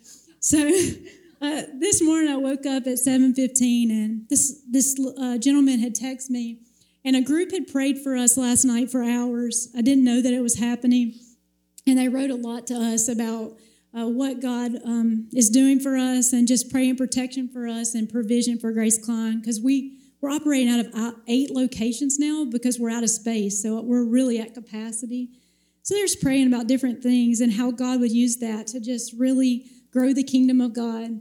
[0.40, 0.58] So
[1.40, 6.30] uh, this morning I woke up at 7:15, and this this uh, gentleman had texted
[6.30, 6.62] me,
[7.04, 9.68] and a group had prayed for us last night for hours.
[9.76, 11.14] I didn't know that it was happening,
[11.86, 13.56] and they wrote a lot to us about
[13.96, 18.10] uh, what God um, is doing for us, and just praying protection for us and
[18.10, 22.80] provision for Grace Klein, because we we're operating out of uh, eight locations now because
[22.80, 25.30] we're out of space, so we're really at capacity.
[25.82, 29.66] So they're praying about different things and how God would use that to just really
[29.92, 31.20] grow the kingdom of God.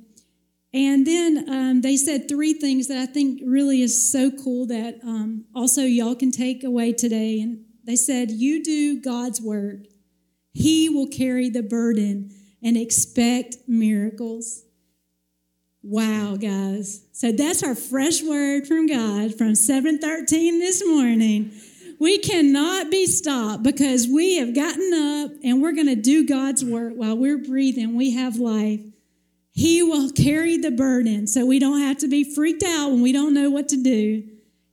[0.74, 5.00] And then um, they said three things that I think really is so cool that
[5.04, 7.40] um, also y'all can take away today.
[7.40, 9.86] And they said, You do God's work,
[10.54, 14.64] He will carry the burden and expect miracles.
[15.84, 17.06] Wow, guys.
[17.14, 21.52] So that's our fresh word from God from 713 this morning.
[22.00, 26.64] We cannot be stopped because we have gotten up and we're going to do God's
[26.66, 27.96] work while we're breathing.
[27.96, 28.82] We have life.
[29.58, 33.12] He will carry the burden so we don't have to be freaked out when we
[33.12, 34.24] don't know what to do.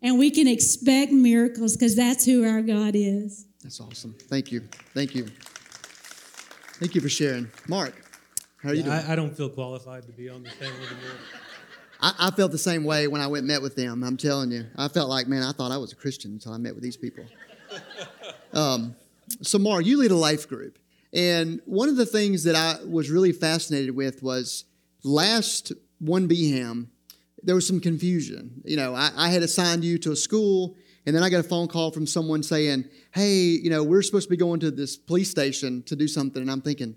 [0.03, 3.47] And we can expect miracles because that's who our God is.
[3.63, 4.15] That's awesome.
[4.29, 4.61] Thank you.
[4.93, 5.29] Thank you.
[6.75, 7.51] Thank you for sharing.
[7.67, 7.95] Mark,
[8.63, 8.95] how are you doing?
[8.95, 11.17] I, I don't feel qualified to be on the panel anymore.
[12.03, 14.05] I, I, felt the same way when I went and met with them.
[14.05, 16.59] I'm telling you, I felt like, man, I thought I was a Christian until I
[16.59, 17.25] met with these people.
[18.53, 18.95] Um,
[19.43, 20.79] so, Mark, you lead a life group.
[21.13, 24.65] And one of the things that I was really fascinated with was
[25.05, 26.89] last one BHAM,
[27.43, 28.63] there was some confusion.
[28.65, 31.49] You know, I, I had assigned you to a school, and then I got a
[31.49, 34.97] phone call from someone saying, hey, you know, we're supposed to be going to this
[34.97, 36.41] police station to do something.
[36.41, 36.97] And I'm thinking,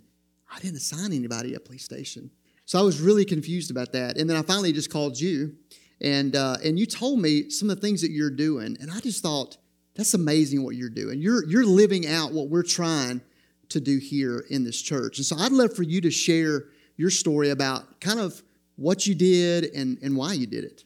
[0.51, 2.31] I didn't assign anybody a police station.
[2.65, 4.17] So I was really confused about that.
[4.17, 5.55] And then I finally just called you,
[6.01, 8.99] and uh, and you told me some of the things that you're doing, and I
[8.99, 9.57] just thought
[9.95, 11.21] that's amazing what you're doing.
[11.21, 13.21] You're you're living out what we're trying
[13.69, 15.17] to do here in this church.
[15.17, 16.65] And so I'd love for you to share
[16.97, 18.41] your story about kind of
[18.75, 20.83] what you did and, and why you did it.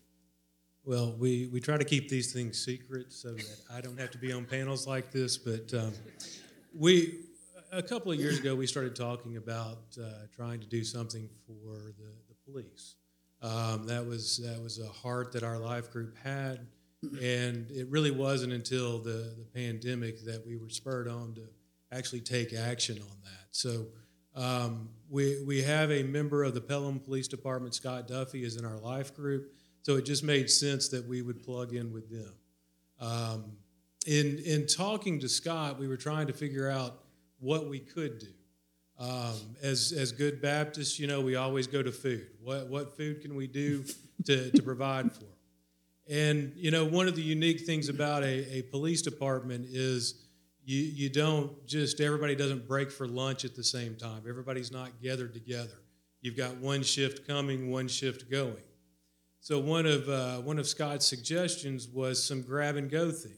[0.84, 4.18] Well, we, we try to keep these things secret so that I don't have to
[4.18, 5.38] be on panels like this.
[5.38, 5.94] But um,
[6.78, 7.20] we,
[7.72, 11.94] a couple of years ago, we started talking about uh, trying to do something for
[12.00, 12.96] the, the police.
[13.44, 16.68] Um, that was that was a heart that our life group had,
[17.22, 21.42] and it really wasn't until the, the pandemic that we were spurred on to
[21.92, 23.48] actually take action on that.
[23.52, 23.88] So
[24.36, 28.66] um, we we have a member of the Pelham Police Department, Scott Duffy, is in
[28.66, 32.34] our life group, so it just made sense that we would plug in with them.
[33.00, 33.52] Um,
[34.08, 37.04] in in talking to Scott, we were trying to figure out
[37.40, 38.28] what we could do.
[38.98, 42.28] Um, as as good Baptists, you know, we always go to food.
[42.42, 43.84] What what food can we do
[44.26, 45.30] to, to provide for them?
[46.10, 50.21] And you know, one of the unique things about a, a police department is
[50.64, 54.24] you you don't just everybody doesn't break for lunch at the same time.
[54.28, 55.82] Everybody's not gathered together.
[56.22, 58.64] You've got one shift coming, one shift going.
[59.40, 63.38] So one of uh, one of Scott's suggestions was some grab and go things.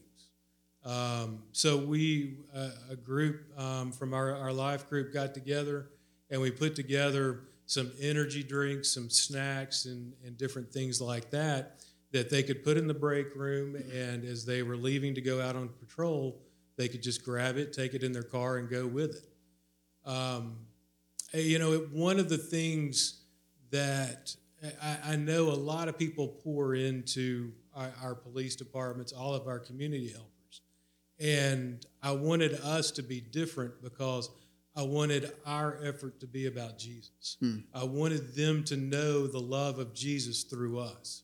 [0.84, 5.88] Um, so we, uh, a group um, from our, our life group, got together
[6.30, 11.80] and we put together some energy drinks, some snacks, and, and different things like that
[12.12, 13.76] that they could put in the break room.
[13.92, 16.38] And as they were leaving to go out on patrol,
[16.76, 20.08] they could just grab it, take it in their car, and go with it.
[20.08, 20.56] Um,
[21.32, 23.20] you know, one of the things
[23.70, 24.34] that
[24.82, 29.48] I, I, know a lot of people pour into our, our police departments, all of
[29.48, 30.60] our community helpers.
[31.18, 34.30] And I wanted us to be different because
[34.76, 37.36] I wanted our effort to be about Jesus.
[37.40, 37.58] Hmm.
[37.74, 41.22] I wanted them to know the love of Jesus through us.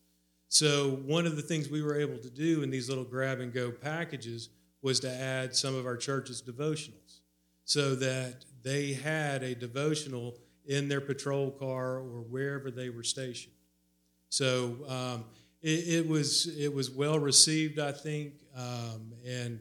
[0.49, 3.53] So, one of the things we were able to do in these little grab and
[3.53, 4.49] go packages
[4.83, 7.21] was to add some of our church's devotionals
[7.65, 13.55] so that they had a devotional in their patrol car or wherever they were stationed.
[14.29, 15.25] So, um,
[15.63, 19.61] it, it, was it was well received, I think, um, and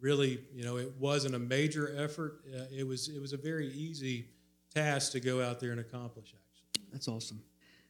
[0.00, 2.42] really, you know, it wasn't a major effort.
[2.54, 4.26] Uh, it was it was a very easy
[4.72, 6.34] task to go out there and accomplish.
[6.36, 7.42] Actually, that's awesome.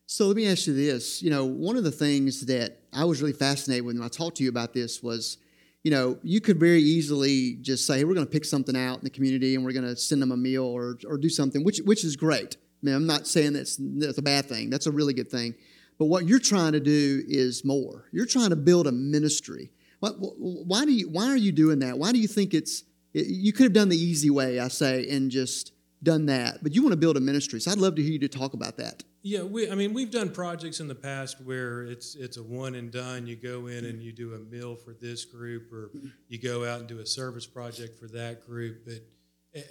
[0.06, 1.22] So let me ask you this.
[1.22, 4.38] You know, one of the things that I was really fascinated with when I talked
[4.38, 5.38] to you about this was,
[5.82, 8.98] you know, you could very easily just say, hey, we're going to pick something out
[8.98, 11.64] in the community and we're going to send them a meal or, or do something,
[11.64, 12.56] which, which is great.
[12.56, 14.68] I mean, I'm not saying that's, that's a bad thing.
[14.70, 15.54] That's a really good thing.
[15.98, 18.06] But what you're trying to do is more.
[18.10, 19.70] You're trying to build a ministry.
[20.00, 21.10] Why, why do you?
[21.10, 21.98] Why are you doing that?
[21.98, 22.84] Why do you think it's?
[23.12, 25.72] You could have done the easy way, I say, and just
[26.02, 26.62] done that.
[26.62, 28.54] But you want to build a ministry, so I'd love to hear you to talk
[28.54, 29.02] about that.
[29.22, 32.74] Yeah, we, I mean, we've done projects in the past where it's it's a one
[32.74, 33.26] and done.
[33.26, 35.90] You go in and you do a meal for this group, or
[36.28, 38.86] you go out and do a service project for that group.
[38.86, 39.02] But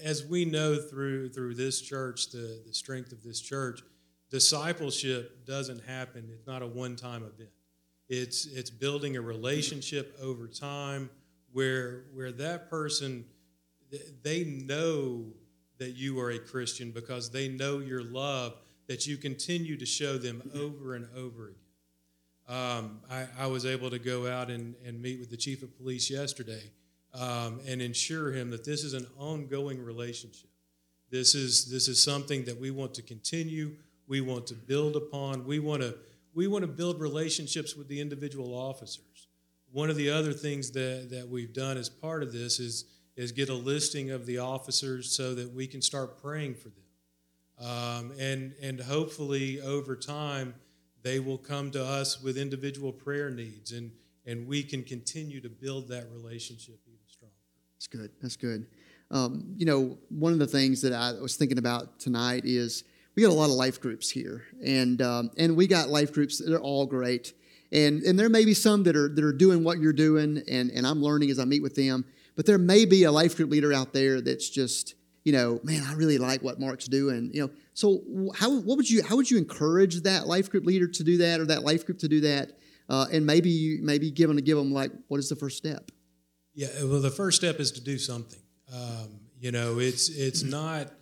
[0.04, 3.82] as we know through through this church, the the strength of this church,
[4.30, 6.30] discipleship doesn't happen.
[6.32, 7.50] It's not a one time event.
[8.08, 11.10] It's it's building a relationship over time
[11.52, 13.26] where where that person
[14.24, 15.26] they know
[15.80, 18.54] that you are a Christian because they know your love
[18.88, 21.56] that you continue to show them over and over again.
[22.48, 25.78] Um, I, I, was able to go out and, and meet with the chief of
[25.78, 26.72] police yesterday
[27.14, 30.50] um, and ensure him that this is an ongoing relationship.
[31.12, 33.76] This is this is something that we want to continue.
[34.08, 35.46] We want to build upon.
[35.46, 35.96] We want to
[36.34, 39.28] we want to build relationships with the individual officers.
[39.72, 42.86] One of the other things that, that we've done as part of this is,
[43.20, 47.68] is get a listing of the officers so that we can start praying for them.
[47.70, 50.56] Um, and, and hopefully, over time,
[51.04, 53.92] they will come to us with individual prayer needs, and,
[54.26, 57.36] and we can continue to build that relationship even stronger.
[57.76, 58.12] That's good.
[58.22, 58.68] That's good.
[59.12, 62.86] Um, you know, one of the things that I was thinking about tonight is
[63.18, 66.38] we got a lot of life groups here, and um, and we got life groups
[66.38, 67.34] that are all great,
[67.74, 70.72] and and there may be some that are that are doing what you're doing, and
[70.72, 72.06] and I'm learning as I meet with them,
[72.40, 75.84] but there may be a life group leader out there that's just you know, man,
[75.84, 77.32] I really like what Mark's doing.
[77.34, 78.02] You know, so
[78.34, 81.42] how what would you how would you encourage that life group leader to do that
[81.42, 82.54] or that life group to do that,
[82.88, 85.58] uh, and maybe you maybe give them to give them like what is the first
[85.58, 85.92] step?
[86.54, 88.40] Yeah, well, the first step is to do something.
[88.74, 90.94] Um, you know, it's it's not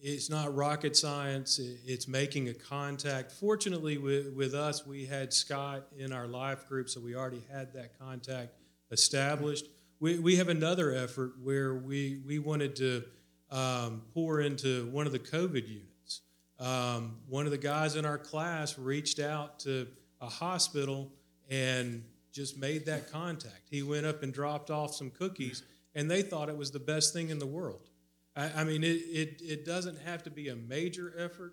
[0.00, 1.60] it's not rocket science.
[1.60, 3.30] It's making a contact.
[3.30, 7.72] Fortunately, with, with us, we had Scott in our life group, so we already had
[7.74, 8.54] that contact
[8.90, 9.66] established.
[10.00, 13.04] We, we have another effort where we, we wanted to
[13.50, 16.22] um, pour into one of the COVID units.
[16.58, 19.88] Um, one of the guys in our class reached out to
[20.22, 21.12] a hospital
[21.50, 23.68] and just made that contact.
[23.70, 27.12] He went up and dropped off some cookies, and they thought it was the best
[27.12, 27.90] thing in the world.
[28.34, 31.52] I, I mean, it, it, it doesn't have to be a major effort.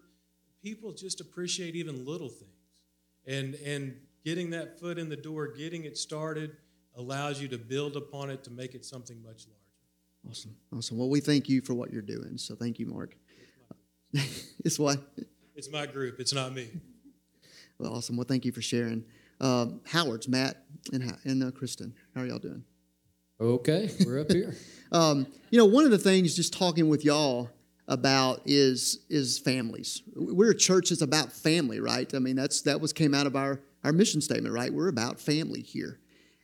[0.64, 2.52] People just appreciate even little things.
[3.26, 6.56] And, and getting that foot in the door, getting it started,
[6.98, 10.30] allows you to build upon it to make it something much larger.
[10.30, 10.56] Awesome.
[10.76, 10.98] Awesome.
[10.98, 12.38] Well, we thank you for what you're doing.
[12.38, 13.16] So thank you, Mark.
[14.14, 15.00] it's what?
[15.56, 16.20] It's my group.
[16.20, 16.70] It's not me.
[17.78, 18.18] Well, awesome.
[18.18, 19.06] Well, thank you for sharing.
[19.40, 21.94] Um, Howard's, Matt, and, and uh, Kristen.
[22.16, 22.64] How are y'all doing?
[23.40, 24.56] Okay, we're up here.
[24.92, 27.52] um, you know, one of the things just talking with y'all
[27.88, 30.02] about is is families.
[30.16, 32.12] We're a church that's about family, right?
[32.16, 34.74] I mean, that's that was came out of our our mission statement, right?
[34.74, 36.00] We're about family here.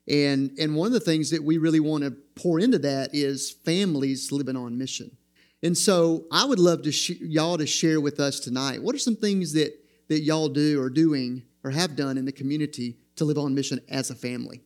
[0.08, 3.52] And and one of the things that we really want to pour into that is
[3.52, 5.16] families living on mission.
[5.62, 8.84] And so I would love to sh- y'all to share with us tonight.
[8.84, 9.74] What are some things that
[10.10, 13.80] that y'all do or doing or have done in the community to live on mission
[13.90, 14.62] as a family?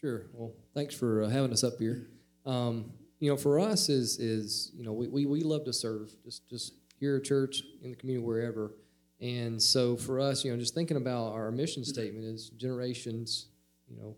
[0.00, 0.26] Sure.
[0.32, 2.08] Well, thanks for uh, having us up here.
[2.46, 6.14] Um, you know, for us is is you know we, we, we love to serve
[6.24, 8.72] just just here at church in the community wherever,
[9.20, 13.48] and so for us, you know, just thinking about our mission statement is generations,
[13.88, 14.16] you know,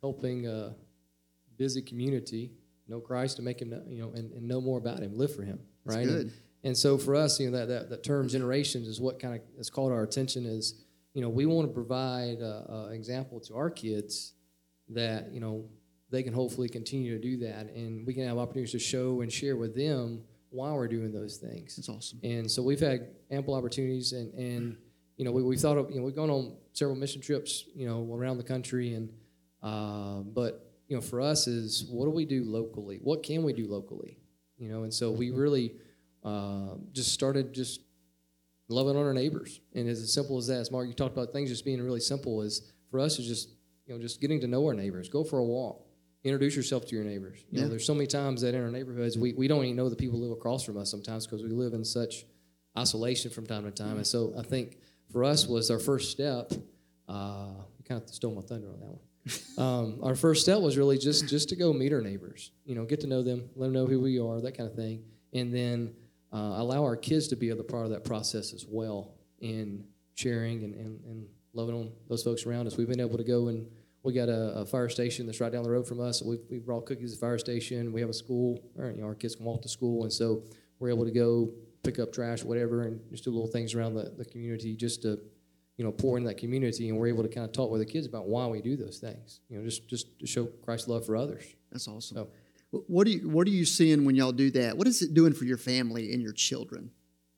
[0.00, 0.74] helping uh, a
[1.56, 2.52] busy community
[2.88, 5.34] know Christ and make him know, you know and, and know more about Him, live
[5.34, 6.06] for Him, right?
[6.06, 6.32] And,
[6.62, 9.40] And so for us, you know, that, that, that term generations is what kind of
[9.56, 10.74] has called our attention is,
[11.14, 14.34] you know, we want to provide an example to our kids
[14.90, 15.64] that, you know,
[16.10, 17.72] they can hopefully continue to do that.
[17.74, 21.36] And we can have opportunities to show and share with them while we're doing those
[21.36, 21.76] things.
[21.76, 22.18] That's awesome.
[22.24, 24.76] And so we've had ample opportunities and, and
[25.16, 27.86] you know, we, we thought of, you know, we've gone on several mission trips, you
[27.86, 29.08] know, around the country and,
[29.62, 32.98] uh, but, you know, for us is what do we do locally?
[33.02, 34.18] What can we do locally?
[34.58, 35.74] You know, and so we really
[36.24, 37.80] uh, just started just
[38.68, 39.60] loving on our neighbors.
[39.74, 40.58] And it's as simple as that.
[40.58, 43.50] As Mark, you talked about things just being really simple is for us is just,
[43.86, 45.08] you know, just getting to know our neighbors.
[45.08, 45.86] Go for a walk
[46.24, 47.44] introduce yourself to your neighbors.
[47.50, 47.62] You yeah.
[47.62, 49.96] know, there's so many times that in our neighborhoods we, we don't even know the
[49.96, 52.24] people who live across from us sometimes because we live in such
[52.78, 53.96] isolation from time to time.
[53.96, 54.76] And so I think
[55.12, 56.52] for us was our first step.
[57.08, 59.00] Uh, you kind of stole my thunder on that one.
[59.58, 62.52] Um, our first step was really just just to go meet our neighbors.
[62.64, 64.74] You know, get to know them, let them know who we are, that kind of
[64.74, 65.02] thing,
[65.34, 65.94] and then
[66.32, 70.64] uh, allow our kids to be a part of that process as well in sharing
[70.64, 72.76] and, and, and loving on those folks around us.
[72.76, 73.66] We've been able to go and
[74.02, 76.22] we got a, a, fire station that's right down the road from us.
[76.22, 77.92] We we brought cookies to the fire station.
[77.92, 80.42] We have a school, or, you know, our kids can walk to school, and so
[80.78, 81.50] we're able to go
[81.82, 85.18] pick up trash, whatever, and just do little things around the, the community just to,
[85.80, 86.90] you know, pour into that community.
[86.90, 88.98] And we're able to kind of talk with the kids about why we do those
[88.98, 89.40] things.
[89.48, 91.42] You know, just just to show Christ's love for others.
[91.72, 92.18] That's awesome.
[92.18, 92.28] So,
[92.86, 94.76] what do you what are you seeing when y'all do that?
[94.76, 96.90] What is it doing for your family and your children?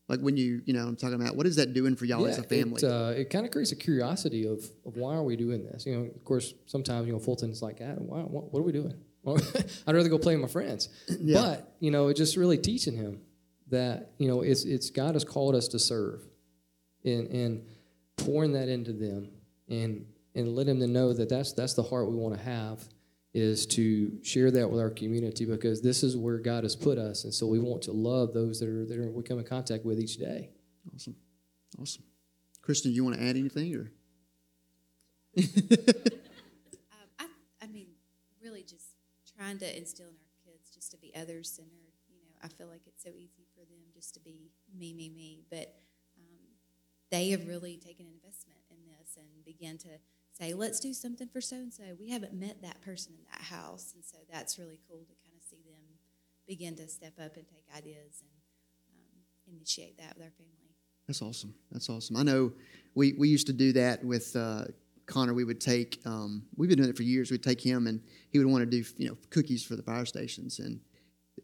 [0.08, 2.32] Like when you, you know, I'm talking about what is that doing for y'all yeah,
[2.32, 2.82] as a family?
[2.82, 5.86] It, uh, it kind of creates a curiosity of, of why are we doing this?
[5.86, 8.72] You know, of course, sometimes you know Fulton's like, ah, why, what, what are we
[8.72, 8.94] doing?
[9.24, 10.88] I'd rather go play with my friends.
[11.20, 11.40] Yeah.
[11.40, 13.20] But you know, it's just really teaching him
[13.68, 16.22] that you know it's it's God has called us to serve,
[17.04, 17.62] and and
[18.24, 19.30] pouring that into them,
[19.68, 22.82] and and let them know that that's that's the heart we want to have
[23.34, 27.24] is to share that with our community because this is where God has put us,
[27.24, 29.84] and so we want to love those that are that are, we come in contact
[29.84, 30.50] with each day.
[30.94, 31.16] Awesome,
[31.80, 32.04] awesome.
[32.60, 33.90] Kristen, you want to add anything or?
[35.38, 35.44] um,
[37.18, 37.26] I,
[37.62, 37.88] I mean,
[38.42, 38.86] really just
[39.36, 41.96] trying to instill in our kids just to be other centered.
[42.08, 45.08] You know, I feel like it's so easy for them just to be me, me,
[45.08, 45.74] me, but
[47.12, 49.88] they have really taken an investment in this and began to
[50.32, 51.82] say, let's do something for so and so.
[52.00, 53.92] We haven't met that person in that house.
[53.94, 55.82] And so that's really cool to kind of see them
[56.48, 58.30] begin to step up and take ideas and
[58.96, 60.74] um, initiate that with our family.
[61.06, 61.54] That's awesome.
[61.70, 62.16] That's awesome.
[62.16, 62.52] I know
[62.94, 64.64] we, we used to do that with uh,
[65.04, 65.34] Connor.
[65.34, 67.30] We would take, um, we've been doing it for years.
[67.30, 68.00] We'd take him and
[68.30, 70.60] he would want to do, you know, cookies for the fire stations.
[70.60, 70.80] And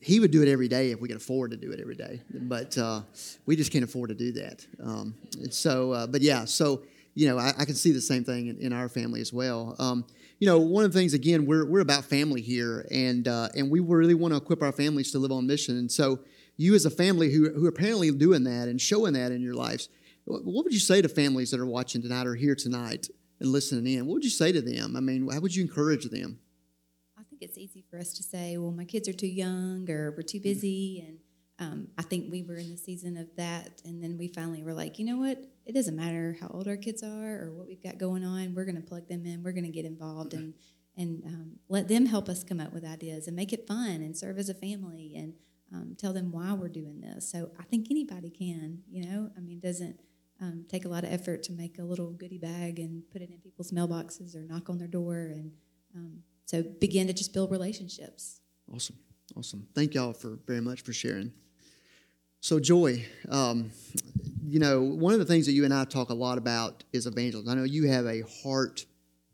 [0.01, 2.21] he would do it every day if we could afford to do it every day.
[2.33, 3.03] But uh,
[3.47, 4.67] we just can't afford to do that.
[4.83, 5.15] Um,
[5.51, 6.83] so, uh, but yeah, so
[7.15, 9.75] you know, I, I, can see the same thing in, in our family as well.
[9.81, 10.05] Um,
[10.39, 13.71] you know, one of the things again, we're we're about family here, and uh, and
[13.71, 15.77] we really want to equip our families to live on mission.
[15.79, 16.21] And so,
[16.57, 19.55] you as a family who who are apparently doing that and showing that in your
[19.55, 19.89] lives,
[20.27, 23.09] what would you say to families that are watching tonight or here tonight
[23.41, 24.07] and listening in?
[24.07, 24.95] What would you say to them?
[24.97, 26.39] I mean, how would you encourage them?
[27.39, 30.23] Think it's easy for us to say, well, my kids are too young or we're
[30.23, 31.19] too busy, and
[31.61, 34.75] um, I think we were in the season of that, and then we finally were
[34.75, 35.39] like, you know what?
[35.65, 38.57] It doesn't matter how old our kids are or what we've got going on.
[38.57, 39.45] We're going to plug them in.
[39.45, 40.55] We're going to get involved and
[40.97, 44.17] and um, let them help us come up with ideas and make it fun and
[44.17, 45.35] serve as a family and
[45.73, 47.31] um, tell them why we're doing this.
[47.31, 48.83] So I think anybody can.
[48.91, 50.01] You know, I mean, doesn't
[50.41, 53.31] um, take a lot of effort to make a little goodie bag and put it
[53.31, 55.53] in people's mailboxes or knock on their door and
[55.95, 56.19] um,
[56.49, 58.41] so begin to just build relationships.
[58.75, 58.97] Awesome,
[59.37, 59.69] awesome.
[59.75, 61.31] Thank y'all for very much for sharing.
[62.41, 63.71] So, Joy, um,
[64.47, 67.07] you know, one of the things that you and I talk a lot about is
[67.07, 67.51] evangelism.
[67.51, 68.87] I know you have a heart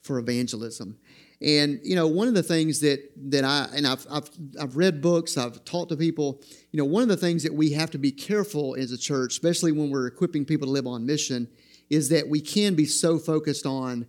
[0.02, 0.98] for evangelism.
[1.40, 5.00] And, you know, one of the things that, that I, and I've, I've, I've read
[5.00, 6.42] books, I've talked to people,
[6.72, 9.34] you know, one of the things that we have to be careful as a church,
[9.34, 11.46] especially when we're equipping people to live on mission,
[11.90, 14.08] is that we can be so focused on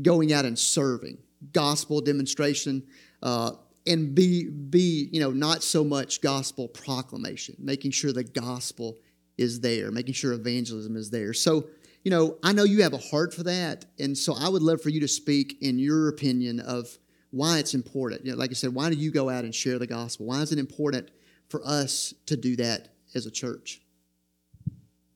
[0.00, 1.18] going out and serving,
[1.52, 2.82] gospel demonstration,
[3.22, 3.52] uh,
[3.86, 8.98] and be be you know not so much gospel proclamation making sure the gospel
[9.38, 11.32] is there making sure evangelism is there.
[11.32, 11.66] So
[12.02, 14.80] you know i know you have a heart for that and so i would love
[14.80, 16.98] for you to speak in your opinion of
[17.30, 18.24] why it's important.
[18.24, 20.26] You know like i said why do you go out and share the gospel?
[20.26, 21.10] Why is it important
[21.48, 23.80] for us to do that as a church?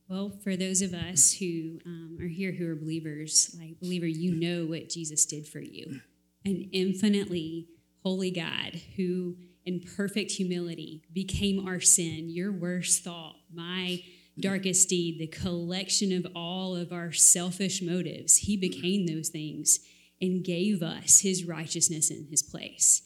[0.08, 4.34] Well, for those of us who um, are here who are believers, like believer, you
[4.34, 6.00] know what Jesus did for you,
[6.44, 7.68] and infinitely
[8.02, 14.02] holy God who, in perfect humility, became our sin, your worst thought, my
[14.38, 18.38] darkest deed, the collection of all of our selfish motives.
[18.38, 19.80] He became those things
[20.20, 23.02] and gave us his righteousness in his place.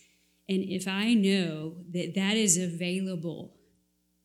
[0.48, 3.54] And if I know that that is available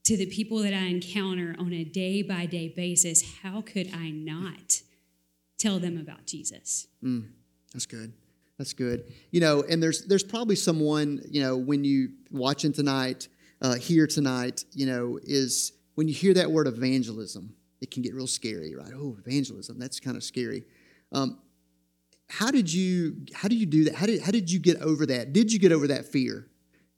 [0.03, 4.09] to the people that I encounter on a day by day basis, how could I
[4.09, 4.81] not
[5.57, 6.87] tell them about Jesus?
[7.03, 7.29] Mm,
[7.73, 8.13] that's good.
[8.59, 9.11] That's good.
[9.31, 13.29] You know, and there's there's probably someone you know when you watching tonight,
[13.61, 18.13] uh, here tonight, you know, is when you hear that word evangelism, it can get
[18.13, 18.91] real scary, right?
[18.93, 20.65] Oh, evangelism, that's kind of scary.
[21.13, 21.39] Um,
[22.27, 23.95] how did you how do you do that?
[23.95, 25.31] How did how did you get over that?
[25.31, 26.45] Did you get over that fear?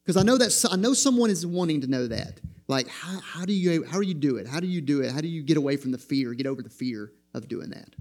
[0.04, 2.42] Because I know that I know someone is wanting to know that.
[2.68, 4.48] Like how, how do you how do you do it?
[4.48, 5.12] How do you do it?
[5.12, 6.34] How do you get away from the fear?
[6.34, 7.96] Get over the fear of doing that?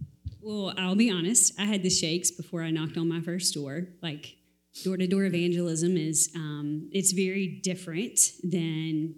[0.51, 1.53] Well, I'll be honest.
[1.61, 3.87] I had the shakes before I knocked on my first door.
[4.03, 4.35] Like
[4.83, 9.15] door to door evangelism is um, it's very different than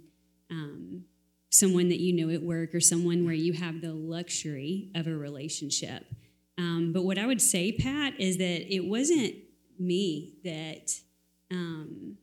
[0.51, 1.05] um,
[1.49, 5.17] someone that you know at work or someone where you have the luxury of a
[5.17, 6.05] relationship.
[6.59, 9.35] Um, but what I would say, Pat, is that it wasn't
[9.79, 11.01] me that
[11.51, 12.19] um,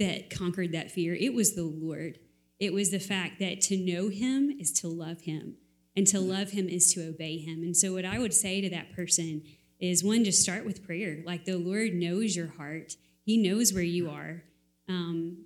[0.00, 1.14] that conquered that fear.
[1.14, 2.18] It was the Lord.
[2.58, 5.58] It was the fact that to know Him is to love Him,
[5.96, 7.62] and to love Him is to obey Him.
[7.62, 9.42] And so, what I would say to that person
[9.80, 11.22] is one, just start with prayer.
[11.26, 14.44] Like the Lord knows your heart, He knows where you are.
[14.88, 15.44] Um,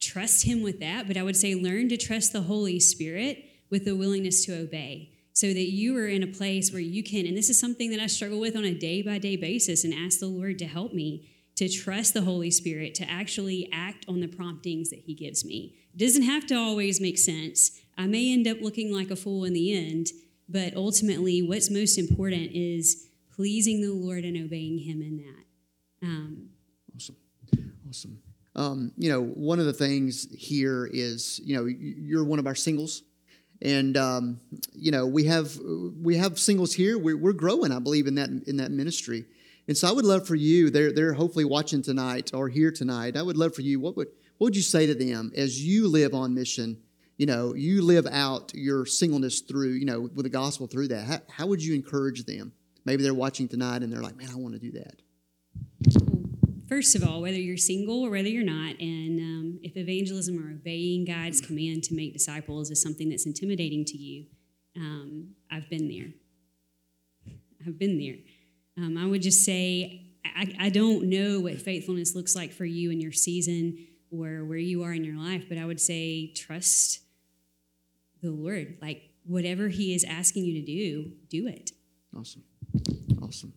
[0.00, 1.06] trust Him with that.
[1.06, 5.12] But I would say, learn to trust the Holy Spirit with the willingness to obey
[5.32, 8.00] so that you are in a place where you can, and this is something that
[8.00, 10.92] I struggle with on a day by day basis and ask the Lord to help
[10.92, 15.44] me to trust the Holy Spirit to actually act on the promptings that He gives
[15.44, 15.76] me.
[15.94, 17.80] It doesn't have to always make sense.
[18.00, 20.08] I may end up looking like a fool in the end,
[20.48, 26.06] but ultimately, what's most important is pleasing the Lord and obeying Him in that.
[26.06, 26.48] Um,
[26.96, 27.16] awesome.
[27.86, 28.22] Awesome.
[28.56, 32.54] Um, you know, one of the things here is, you know, you're one of our
[32.54, 33.02] singles
[33.62, 34.40] and um,
[34.72, 35.54] you know we have
[36.00, 36.98] we have singles here.
[36.98, 39.26] We're, we're, growing, I believe, in that in that ministry.
[39.68, 40.70] And so I would love for you.
[40.70, 43.16] They're they're hopefully watching tonight or here tonight.
[43.16, 43.78] I would love for you.
[43.78, 46.78] What would what would you say to them as you live on mission?
[47.20, 51.04] You know, you live out your singleness through you know with the gospel through that.
[51.04, 52.52] How, how would you encourage them?
[52.84, 55.02] Maybe they're watching tonight and they're like, man, I want to do that
[56.70, 60.52] first of all, whether you're single or whether you're not, and um, if evangelism or
[60.52, 64.26] obeying God's command to make disciples is something that's intimidating to you,
[64.76, 67.34] um, I've been there.
[67.66, 68.16] I've been there.
[68.78, 72.90] Um, I would just say, I, I don't know what faithfulness looks like for you
[72.92, 77.00] in your season or where you are in your life, but I would say trust
[78.22, 78.78] the Lord.
[78.80, 81.72] Like whatever He is asking you to do, do it.
[82.16, 82.42] Awesome.
[83.22, 83.52] Awesome.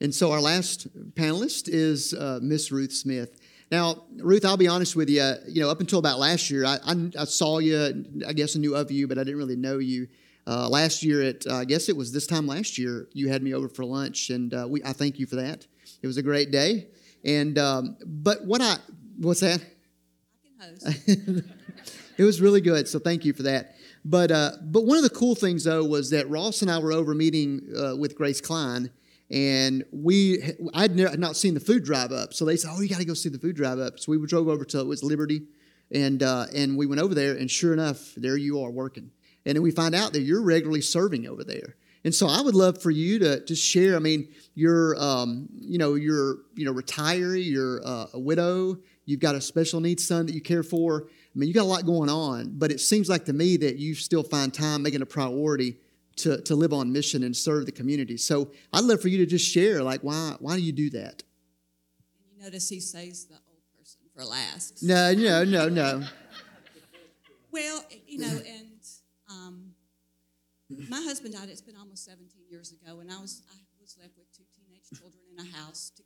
[0.00, 3.40] And so our last panelist is uh, Miss Ruth Smith.
[3.70, 5.32] Now, Ruth, I'll be honest with you.
[5.48, 8.04] You know, up until about last year, I, I, I saw you.
[8.26, 10.06] I guess I knew of you, but I didn't really know you.
[10.46, 13.42] Uh, last year, at uh, I guess it was this time last year, you had
[13.42, 15.66] me over for lunch, and uh, we I thank you for that.
[16.02, 16.86] It was a great day.
[17.24, 18.76] And um, but what I
[19.18, 19.60] what's that?
[19.60, 21.44] I can host.
[22.18, 23.75] it was really good, so thank you for that.
[24.08, 26.92] But uh, but one of the cool things though was that Ross and I were
[26.92, 28.90] over meeting uh, with Grace Klein
[29.30, 30.42] and we
[30.72, 33.14] I'd not seen the food drive up, so they said, "Oh, you got to go
[33.14, 35.42] see the food drive up." So we drove over to it was Liberty,
[35.90, 39.10] and uh, and we went over there, and sure enough, there you are working.
[39.44, 41.76] And then we find out that you're regularly serving over there.
[42.04, 43.96] And so I would love for you to to share.
[43.96, 49.20] I mean, you're um, you know you're you know retiree, you're uh, a widow, you've
[49.20, 51.08] got a special needs son that you care for.
[51.36, 53.76] I mean, you got a lot going on, but it seems like to me that
[53.76, 55.76] you still find time making a priority
[56.16, 58.16] to, to live on mission and serve the community.
[58.16, 61.22] So I'd love for you to just share, like, why, why do you do that?
[62.24, 64.82] You notice he says the old person for last.
[64.82, 66.04] No, no, no, no.
[67.52, 68.80] well, you know, and
[69.30, 69.74] um,
[70.88, 74.16] my husband died, it's been almost 17 years ago, and I was, I was left
[74.16, 76.05] with two teenage children in a house to care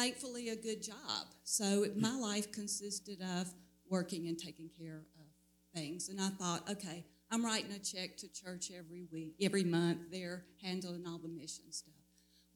[0.00, 1.26] thankfully a good job.
[1.44, 3.52] So my life consisted of
[3.88, 5.26] working and taking care of
[5.74, 6.08] things.
[6.08, 10.10] And I thought, okay, I'm writing a check to church every week, every month.
[10.10, 11.94] They're handling all the mission stuff.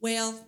[0.01, 0.45] Well,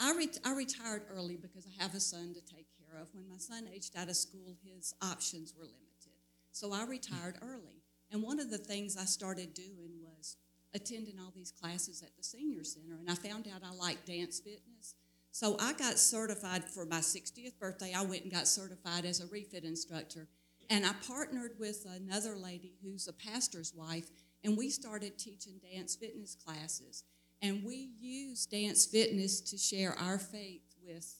[0.00, 3.08] I, re- I retired early because I have a son to take care of.
[3.14, 6.18] When my son aged out of school, his options were limited.
[6.52, 7.82] So I retired early.
[8.10, 10.36] And one of the things I started doing was
[10.74, 12.96] attending all these classes at the senior center.
[12.98, 14.94] And I found out I liked dance fitness.
[15.38, 17.92] So I got certified for my 60th birthday.
[17.96, 20.26] I went and got certified as a refit instructor.
[20.68, 24.10] And I partnered with another lady who's a pastor's wife,
[24.42, 27.04] and we started teaching dance fitness classes.
[27.40, 31.14] And we use dance fitness to share our faith with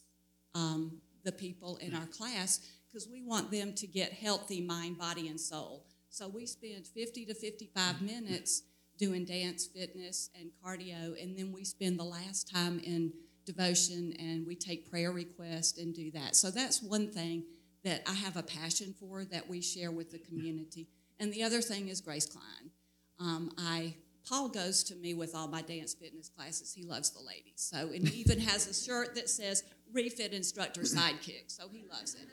[0.53, 2.59] um, the people in our class
[2.89, 5.85] because we want them to get healthy mind, body, and soul.
[6.11, 8.65] So we spend 50 to 55 minutes
[8.99, 13.13] doing dance fitness and cardio, and then we spend the last time in
[13.53, 16.37] devotion and we take prayer requests and do that.
[16.37, 17.45] So that's one thing
[17.85, 20.89] that I have a passion for that we share with the community.
[21.19, 22.71] And the other thing is Grace Klein.
[23.19, 23.95] Um, I
[24.29, 26.75] Paul goes to me with all my dance fitness classes.
[26.75, 27.55] He loves the ladies.
[27.57, 31.45] So, and he even has a shirt that says refit instructor sidekick.
[31.47, 32.29] So he loves it.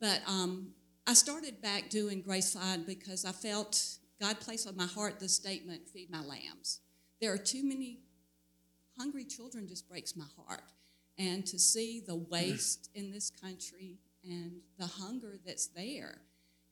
[0.00, 0.68] But um,
[1.06, 5.28] I started back doing Grace Klein because I felt God placed on my heart the
[5.28, 6.80] statement, feed my lambs.
[7.20, 8.00] There are too many
[8.98, 10.72] hungry children just breaks my heart.
[11.16, 16.20] And to see the waste in this country and the hunger that's there.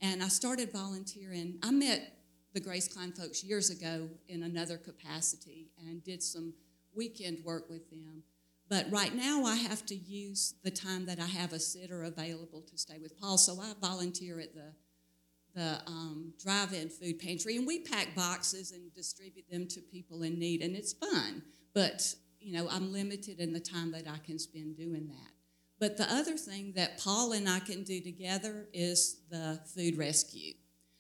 [0.01, 1.59] And I started volunteering.
[1.63, 2.13] I met
[2.53, 6.55] the Grace Klein folks years ago in another capacity and did some
[6.95, 8.23] weekend work with them.
[8.69, 12.63] But right now, I have to use the time that I have a sitter available
[12.63, 13.39] to stay with Paul.
[13.39, 14.73] So I volunteer at the
[15.55, 20.39] the um, drive-in food pantry, and we pack boxes and distribute them to people in
[20.39, 21.43] need, and it's fun.
[21.77, 25.31] But you know, I'm limited in the time that I can spend doing that.
[25.79, 30.55] But the other thing that Paul and I can do together is the food rescue.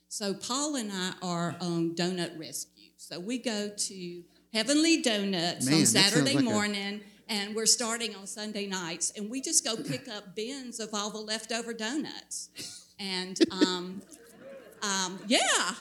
[0.08, 2.90] So Paul and I are on Donut Rescue.
[2.98, 4.22] So we go to
[4.52, 9.30] Heavenly Donuts Man, on Saturday like a- morning, and we're starting on Sunday nights, and
[9.30, 12.50] we just go pick up bins of all the leftover donuts.
[12.98, 14.02] And um,
[14.82, 15.74] um, yeah,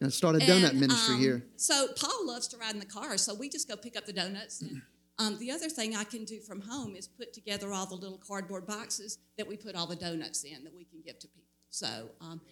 [0.00, 1.42] And start a donut and, ministry um, here.
[1.56, 4.12] So Paul loves to ride in the car, so we just go pick up the
[4.12, 4.60] donuts.
[4.60, 4.82] And
[5.18, 8.18] um, the other thing I can do from home is put together all the little
[8.18, 11.44] cardboard boxes that we put all the donuts in that we can give to people.
[11.70, 12.42] So, um,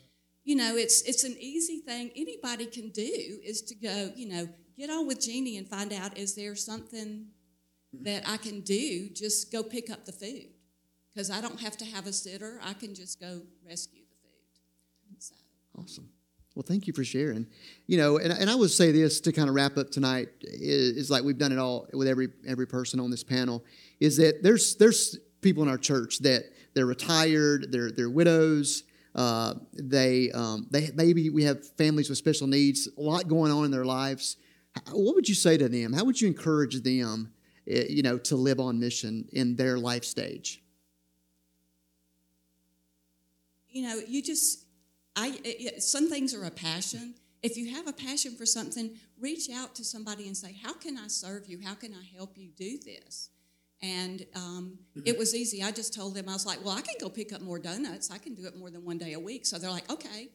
[0.45, 3.03] you know, it's it's an easy thing anybody can do
[3.45, 7.27] is to go, you know, get on with Jeannie and find out is there something
[7.93, 9.11] that I can do?
[9.11, 10.49] Just go pick up the food
[11.13, 12.59] because I don't have to have a sitter.
[12.63, 15.23] I can just go rescue the food.
[15.23, 15.35] So.
[15.79, 16.09] Awesome.
[16.55, 17.47] Well, thank you for sharing.
[17.87, 20.97] You know, and, and I would say this to kind of wrap up tonight is,
[20.97, 23.65] is like we've done it all with every every person on this panel.
[23.99, 26.45] Is that there's there's people in our church that
[26.75, 28.85] they're retired, they're they're widows,
[29.17, 33.65] uh, they um, they maybe we have families with special needs, a lot going on
[33.65, 34.37] in their lives.
[34.93, 35.93] What would you say to them?
[35.93, 37.33] How would you encourage them,
[37.69, 40.65] eh, you know, to live on mission in their life stage?
[43.75, 44.64] you know, you just,
[45.17, 47.15] I, it, it- some things are a passion.
[47.43, 50.97] If you have a passion for something, reach out to somebody and say, How can
[50.97, 51.59] I serve you?
[51.63, 53.29] How can I help you do this?
[53.83, 55.63] And um, it was easy.
[55.63, 58.11] I just told them, I was like, Well, I can go pick up more donuts.
[58.11, 59.45] I can do it more than one day a week.
[59.47, 60.29] So they're like, Okay.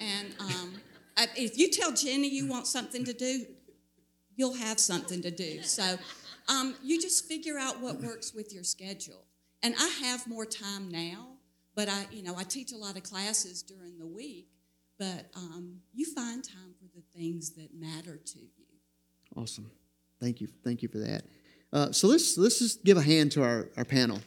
[0.00, 0.74] And um,
[1.18, 3.44] I- if you tell Jenny you want something to do,
[4.36, 5.62] you'll have something to do.
[5.62, 5.98] So
[6.48, 9.26] um, you just figure out what works with your schedule.
[9.62, 11.34] And I have more time now,
[11.74, 14.48] but I, you know, I teach a lot of classes during the week.
[14.98, 18.66] But um, you find time for the things that matter to you.
[19.34, 19.70] Awesome.
[20.20, 20.48] Thank you.
[20.62, 21.22] Thank you for that.
[21.72, 24.20] Uh, so let's let's just give a hand to our, our panel.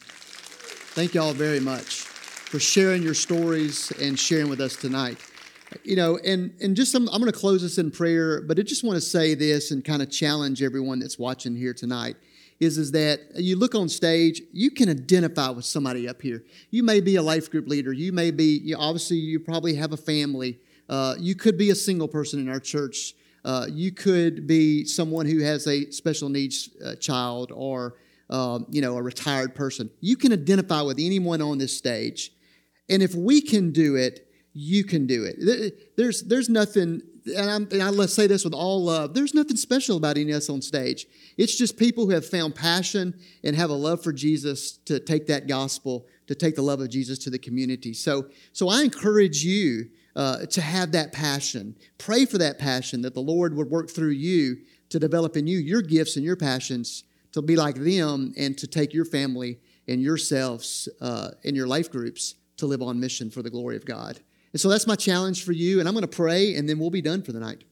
[0.95, 5.17] Thank you all very much for sharing your stories and sharing with us tonight.
[5.83, 8.63] You know, and and just some, I'm going to close this in prayer, but I
[8.63, 12.15] just want to say this and kind of challenge everyone that's watching here tonight.
[12.63, 16.43] Is is that you look on stage, you can identify with somebody up here.
[16.71, 17.93] You may be a life group leader.
[17.93, 20.59] You may be, you, obviously, you probably have a family.
[20.89, 23.15] Uh, you could be a single person in our church.
[23.45, 27.95] Uh, you could be someone who has a special needs uh, child or
[28.29, 29.89] um, you know a retired person.
[29.99, 32.31] You can identify with anyone on this stage,
[32.89, 35.95] and if we can do it, you can do it.
[35.97, 39.13] There's there's nothing, and, I'm, and I, let's say this with all love.
[39.13, 41.07] There's nothing special about any of us on stage.
[41.37, 45.27] It's just people who have found passion and have a love for Jesus to take
[45.27, 47.93] that gospel, to take the love of Jesus to the community.
[47.93, 51.75] So so I encourage you uh, to have that passion.
[51.97, 54.57] Pray for that passion that the Lord would work through you
[54.89, 58.67] to develop in you your gifts and your passions to be like them and to
[58.67, 63.41] take your family and yourselves uh, and your life groups to live on mission for
[63.41, 64.19] the glory of God.
[64.53, 65.79] And so that's my challenge for you.
[65.79, 67.63] And I'm going to pray and then we'll be done for the night.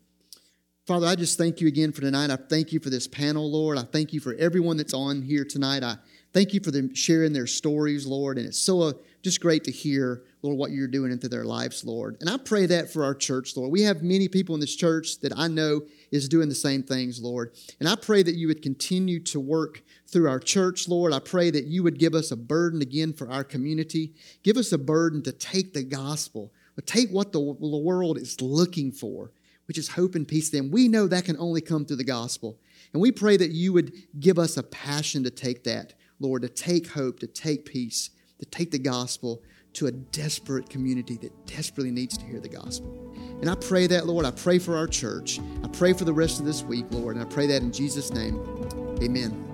[0.88, 2.32] Father, I just thank you again for tonight.
[2.32, 3.78] I thank you for this panel, Lord.
[3.78, 5.84] I thank you for everyone that's on here tonight.
[5.84, 5.98] I
[6.34, 8.38] thank you for them sharing their stories, Lord.
[8.38, 11.86] And it's so uh, just great to hear, Lord, what you're doing into their lives,
[11.86, 12.18] Lord.
[12.20, 13.72] And I pray that for our church, Lord.
[13.72, 17.22] We have many people in this church that I know is doing the same things,
[17.22, 17.54] Lord.
[17.80, 21.14] And I pray that you would continue to work through our church, Lord.
[21.14, 24.14] I pray that you would give us a burden again for our community.
[24.44, 26.52] Give us a burden to take the gospel,
[26.82, 29.32] or take what the the world is looking for
[29.72, 32.60] which is hope and peace, then we know that can only come through the gospel.
[32.92, 36.50] And we pray that you would give us a passion to take that, Lord, to
[36.50, 38.10] take hope, to take peace,
[38.40, 43.16] to take the gospel to a desperate community that desperately needs to hear the gospel.
[43.40, 44.26] And I pray that, Lord.
[44.26, 45.40] I pray for our church.
[45.64, 47.16] I pray for the rest of this week, Lord.
[47.16, 48.36] And I pray that in Jesus' name.
[49.02, 49.48] Amen.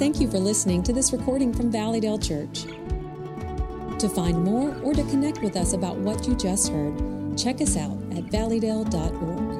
[0.00, 2.64] Thank you for listening to this recording from Valleydale Church.
[4.02, 7.76] To find more or to connect with us about what you just heard, check us
[7.76, 9.51] out at valleydale.org.